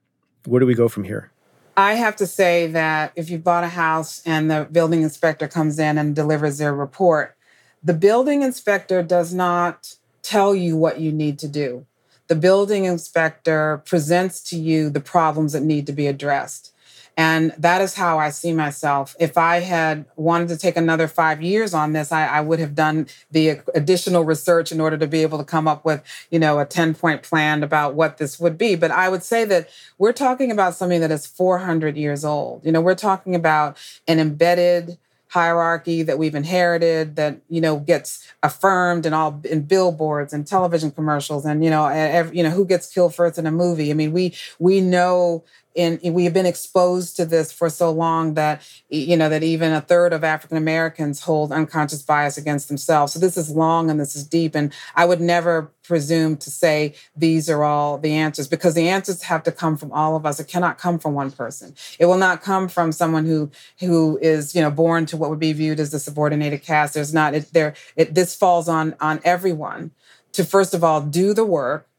[0.45, 1.31] Where do we go from here?
[1.77, 5.79] I have to say that if you bought a house and the building inspector comes
[5.79, 7.35] in and delivers their report,
[7.83, 11.85] the building inspector does not tell you what you need to do
[12.31, 16.73] the building inspector presents to you the problems that need to be addressed.
[17.17, 19.15] And that is how I see myself.
[19.19, 22.73] If I had wanted to take another five years on this, I, I, would have
[22.73, 26.01] done the additional research in order to be able to come up with,
[26.31, 28.75] you know, a 10 point plan about what this would be.
[28.75, 32.65] But I would say that we're talking about something that is 400 years old.
[32.65, 34.97] You know, we're talking about an embedded
[35.31, 40.91] hierarchy that we've inherited that you know gets affirmed in all in billboards and television
[40.91, 43.91] commercials and you know every, you know who gets killed first in a movie.
[43.91, 48.33] I mean we we know and we have been exposed to this for so long
[48.33, 53.13] that you know that even a third of african americans hold unconscious bias against themselves.
[53.13, 56.93] So this is long and this is deep and i would never presume to say
[57.17, 60.39] these are all the answers because the answers have to come from all of us.
[60.39, 61.75] It cannot come from one person.
[61.99, 65.37] It will not come from someone who who is you know born to what would
[65.37, 66.93] be viewed as the subordinated caste.
[66.93, 69.91] There's not it there it this falls on on everyone
[70.31, 71.89] to first of all do the work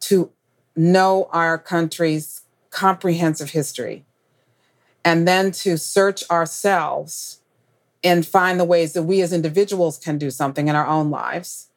[0.00, 0.32] to
[0.74, 4.04] know our country's comprehensive history,
[5.04, 7.40] and then to search ourselves
[8.02, 11.68] and find the ways that we as individuals can do something in our own lives,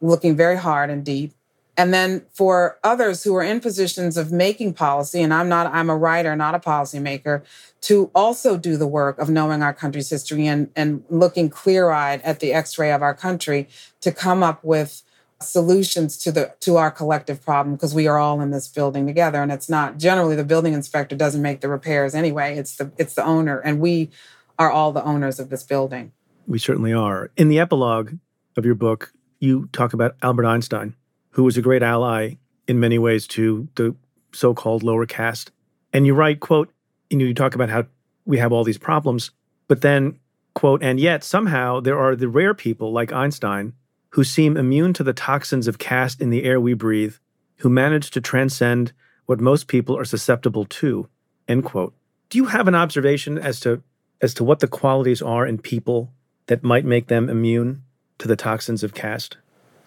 [0.00, 1.32] looking very hard and deep.
[1.76, 5.90] And then for others who are in positions of making policy, and I'm not, I'm
[5.90, 7.42] a writer, not a policymaker,
[7.82, 12.22] to also do the work of knowing our country's history and, and looking clear eyed
[12.22, 13.68] at the x ray of our country
[14.02, 15.02] to come up with
[15.40, 19.42] solutions to the to our collective problem because we are all in this building together.
[19.42, 22.56] And it's not generally the building inspector doesn't make the repairs anyway.
[22.56, 24.10] It's the it's the owner and we
[24.58, 26.12] are all the owners of this building.
[26.46, 27.30] We certainly are.
[27.36, 28.14] In the epilogue
[28.56, 30.94] of your book you talk about albert einstein
[31.30, 32.34] who was a great ally
[32.66, 33.94] in many ways to the
[34.32, 35.50] so-called lower caste
[35.92, 36.72] and you write quote
[37.10, 37.84] you know you talk about how
[38.24, 39.30] we have all these problems
[39.68, 40.18] but then
[40.54, 43.72] quote and yet somehow there are the rare people like einstein
[44.14, 47.16] who seem immune to the toxins of caste in the air we breathe,
[47.56, 48.92] who manage to transcend
[49.26, 51.08] what most people are susceptible to.
[51.48, 51.92] End quote.
[52.30, 53.82] Do you have an observation as to
[54.20, 56.12] as to what the qualities are in people
[56.46, 57.82] that might make them immune
[58.24, 59.36] to the toxins of caste?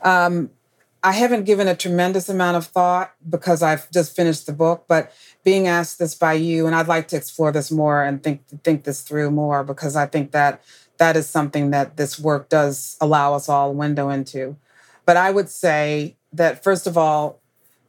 [0.04, 0.52] Um,
[1.04, 5.12] I haven't given a tremendous amount of thought because I've just finished the book, but
[5.44, 8.84] being asked this by you, and I'd like to explore this more and think think
[8.84, 10.62] this through more because I think that
[10.98, 14.56] that is something that this work does allow us all a window into.
[15.06, 17.40] But I would say that, first of all,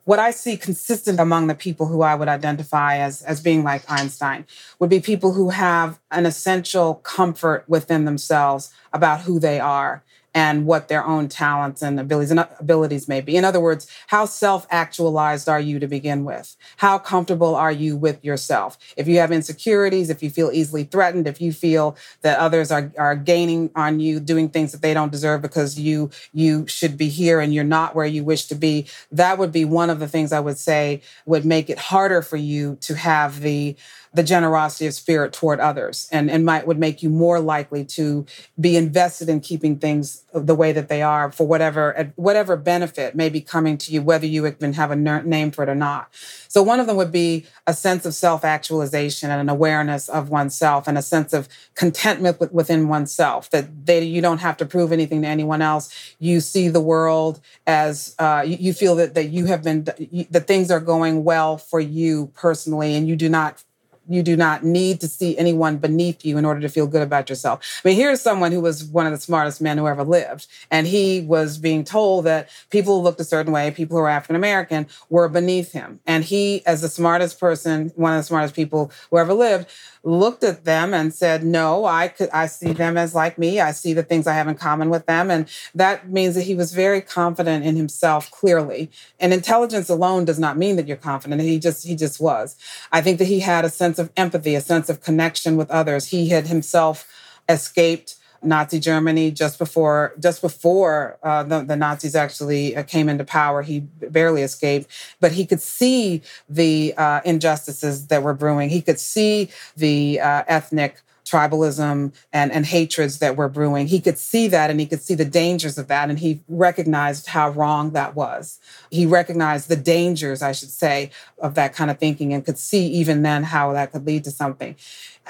[0.05, 3.91] what I see consistent among the people who I would identify as, as being like
[3.91, 4.47] Einstein
[4.79, 10.03] would be people who have an essential comfort within themselves about who they are
[10.35, 13.37] and what their own talents and abilities and abilities may be.
[13.37, 16.57] In other words, how self-actualized are you to begin with?
[16.77, 18.79] How comfortable are you with yourself?
[18.97, 22.93] If you have insecurities, if you feel easily threatened, if you feel that others are,
[22.99, 27.09] are gaining on you, doing things that they don't deserve because you you should be
[27.09, 30.09] here and you're not where you wish to be, that would be one of the
[30.09, 33.77] things I would say would make it harder for you to have the
[34.13, 38.25] the generosity of spirit toward others and, and might would make you more likely to
[38.59, 43.29] be invested in keeping things the way that they are for whatever whatever benefit may
[43.29, 46.09] be coming to you whether you even have a name for it or not.
[46.49, 50.89] So one of them would be a sense of self-actualization and an awareness of oneself
[50.89, 55.23] and a sense of contentment within oneself that they, you don't have to prove anything
[55.23, 56.15] to anyone else.
[56.19, 60.47] You see the world as uh, you, you feel that, that you have been that
[60.47, 63.63] things are going well for you personally and you do not
[64.09, 67.29] you do not need to see anyone beneath you in order to feel good about
[67.29, 67.61] yourself.
[67.85, 70.87] I mean, here's someone who was one of the smartest men who ever lived, and
[70.87, 74.37] he was being told that people who looked a certain way, people who are African
[74.37, 76.01] American, were beneath him.
[76.07, 79.67] And he, as the smartest person, one of the smartest people who ever lived,
[80.05, 82.31] looked at them and said, "No, I could.
[82.31, 83.61] I see them as like me.
[83.61, 86.55] I see the things I have in common with them." And that means that he
[86.55, 88.91] was very confident in himself, clearly.
[89.19, 91.41] And intelligence alone does not mean that you're confident.
[91.43, 92.57] He just he just was.
[92.93, 96.07] I think that he had a sense of empathy, a sense of connection with others.
[96.07, 97.07] He had himself
[97.49, 103.25] escaped Nazi Germany just before just before uh, the, the, Nazis actually uh, came into
[103.25, 103.63] power.
[103.63, 108.71] He barely escaped, but he could see the uh, injustices that were brewing.
[108.71, 113.87] He could see the uh, ethnic tribalism and, and hatreds that were brewing.
[113.87, 116.09] He could see that and he could see the dangers of that.
[116.09, 118.59] And he recognized how wrong that was.
[118.91, 122.87] He recognized the dangers, I should say, of that kind of thinking and could see
[122.87, 124.77] even then how that could lead to something.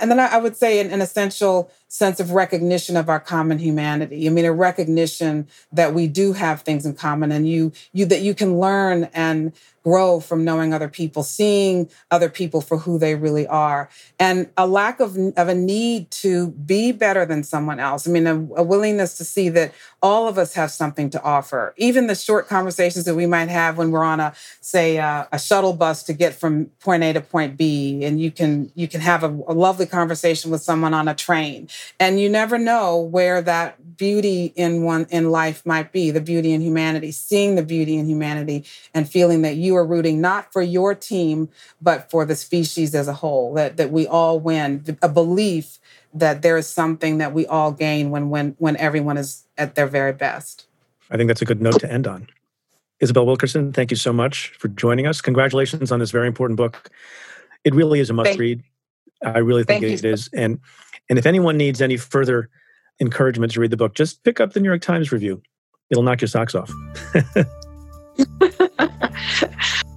[0.00, 3.58] And then I, I would say an, an essential sense of recognition of our common
[3.58, 4.26] humanity.
[4.26, 8.20] I mean, a recognition that we do have things in common and you, you, that
[8.20, 13.14] you can learn and grow from knowing other people, seeing other people for who they
[13.14, 13.88] really are,
[14.18, 18.06] and a lack of, of a need to be better than someone else.
[18.06, 19.72] I mean, a, a willingness to see that
[20.02, 21.72] all of us have something to offer.
[21.78, 25.38] Even the short conversations that we might have when we're on a, say, uh, a
[25.38, 29.00] shuttle bus to get from point A to point B, and you can you can
[29.00, 31.68] have a, a lovely conversation with someone on a train.
[31.98, 36.52] And you never know where that beauty in one in life might be the beauty
[36.52, 38.64] in humanity seeing the beauty in humanity
[38.94, 41.48] and feeling that you are rooting not for your team
[41.82, 44.84] but for the species as a whole that that we all win.
[45.02, 45.78] A belief
[46.14, 49.86] that there is something that we all gain when when when everyone is at their
[49.86, 50.66] very best.
[51.10, 52.28] I think that's a good note to end on.
[53.00, 55.20] Isabel wilkerson thank you so much for joining us.
[55.20, 56.90] Congratulations on this very important book.
[57.64, 58.62] It really is a must read
[59.24, 60.10] i really think it you.
[60.10, 60.60] is and
[61.10, 62.50] and if anyone needs any further
[63.00, 65.40] encouragement to read the book, just pick up the New York Times review.
[65.90, 66.70] It'll knock your socks off.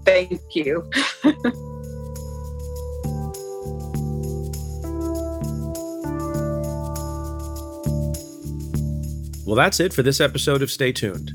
[0.06, 0.90] Thank you.
[9.46, 11.32] well, that's it for this episode of Stay Tuned.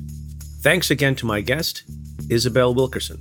[0.63, 1.85] Thanks again to my guest,
[2.31, 3.21] Isabel Wilkerson.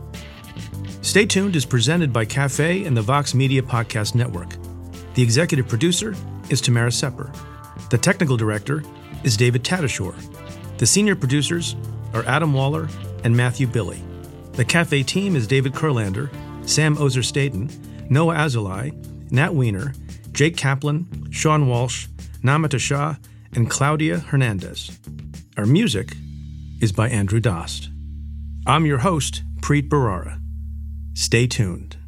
[1.01, 4.55] Stay Tuned is presented by Cafe and the Vox Media Podcast Network.
[5.15, 6.15] The executive producer
[6.49, 7.31] is Tamara Sepper.
[7.89, 8.83] The technical director
[9.23, 10.15] is David Tatasciore.
[10.77, 11.75] The senior producers
[12.13, 12.87] are Adam Waller
[13.23, 14.01] and Matthew Billy.
[14.53, 16.29] The Cafe team is David Kurlander,
[16.69, 17.69] Sam Ozer Staten,
[18.11, 18.93] Noah Azulai,
[19.31, 19.93] Nat Weiner,
[20.33, 22.07] Jake Kaplan, Sean Walsh,
[22.43, 23.15] Namita Shah,
[23.53, 24.99] and Claudia Hernandez.
[25.57, 26.13] Our music
[26.79, 27.89] is by Andrew Dost.
[28.67, 30.40] I'm your host, Preet Bharara.
[31.21, 32.00] Stay tuned.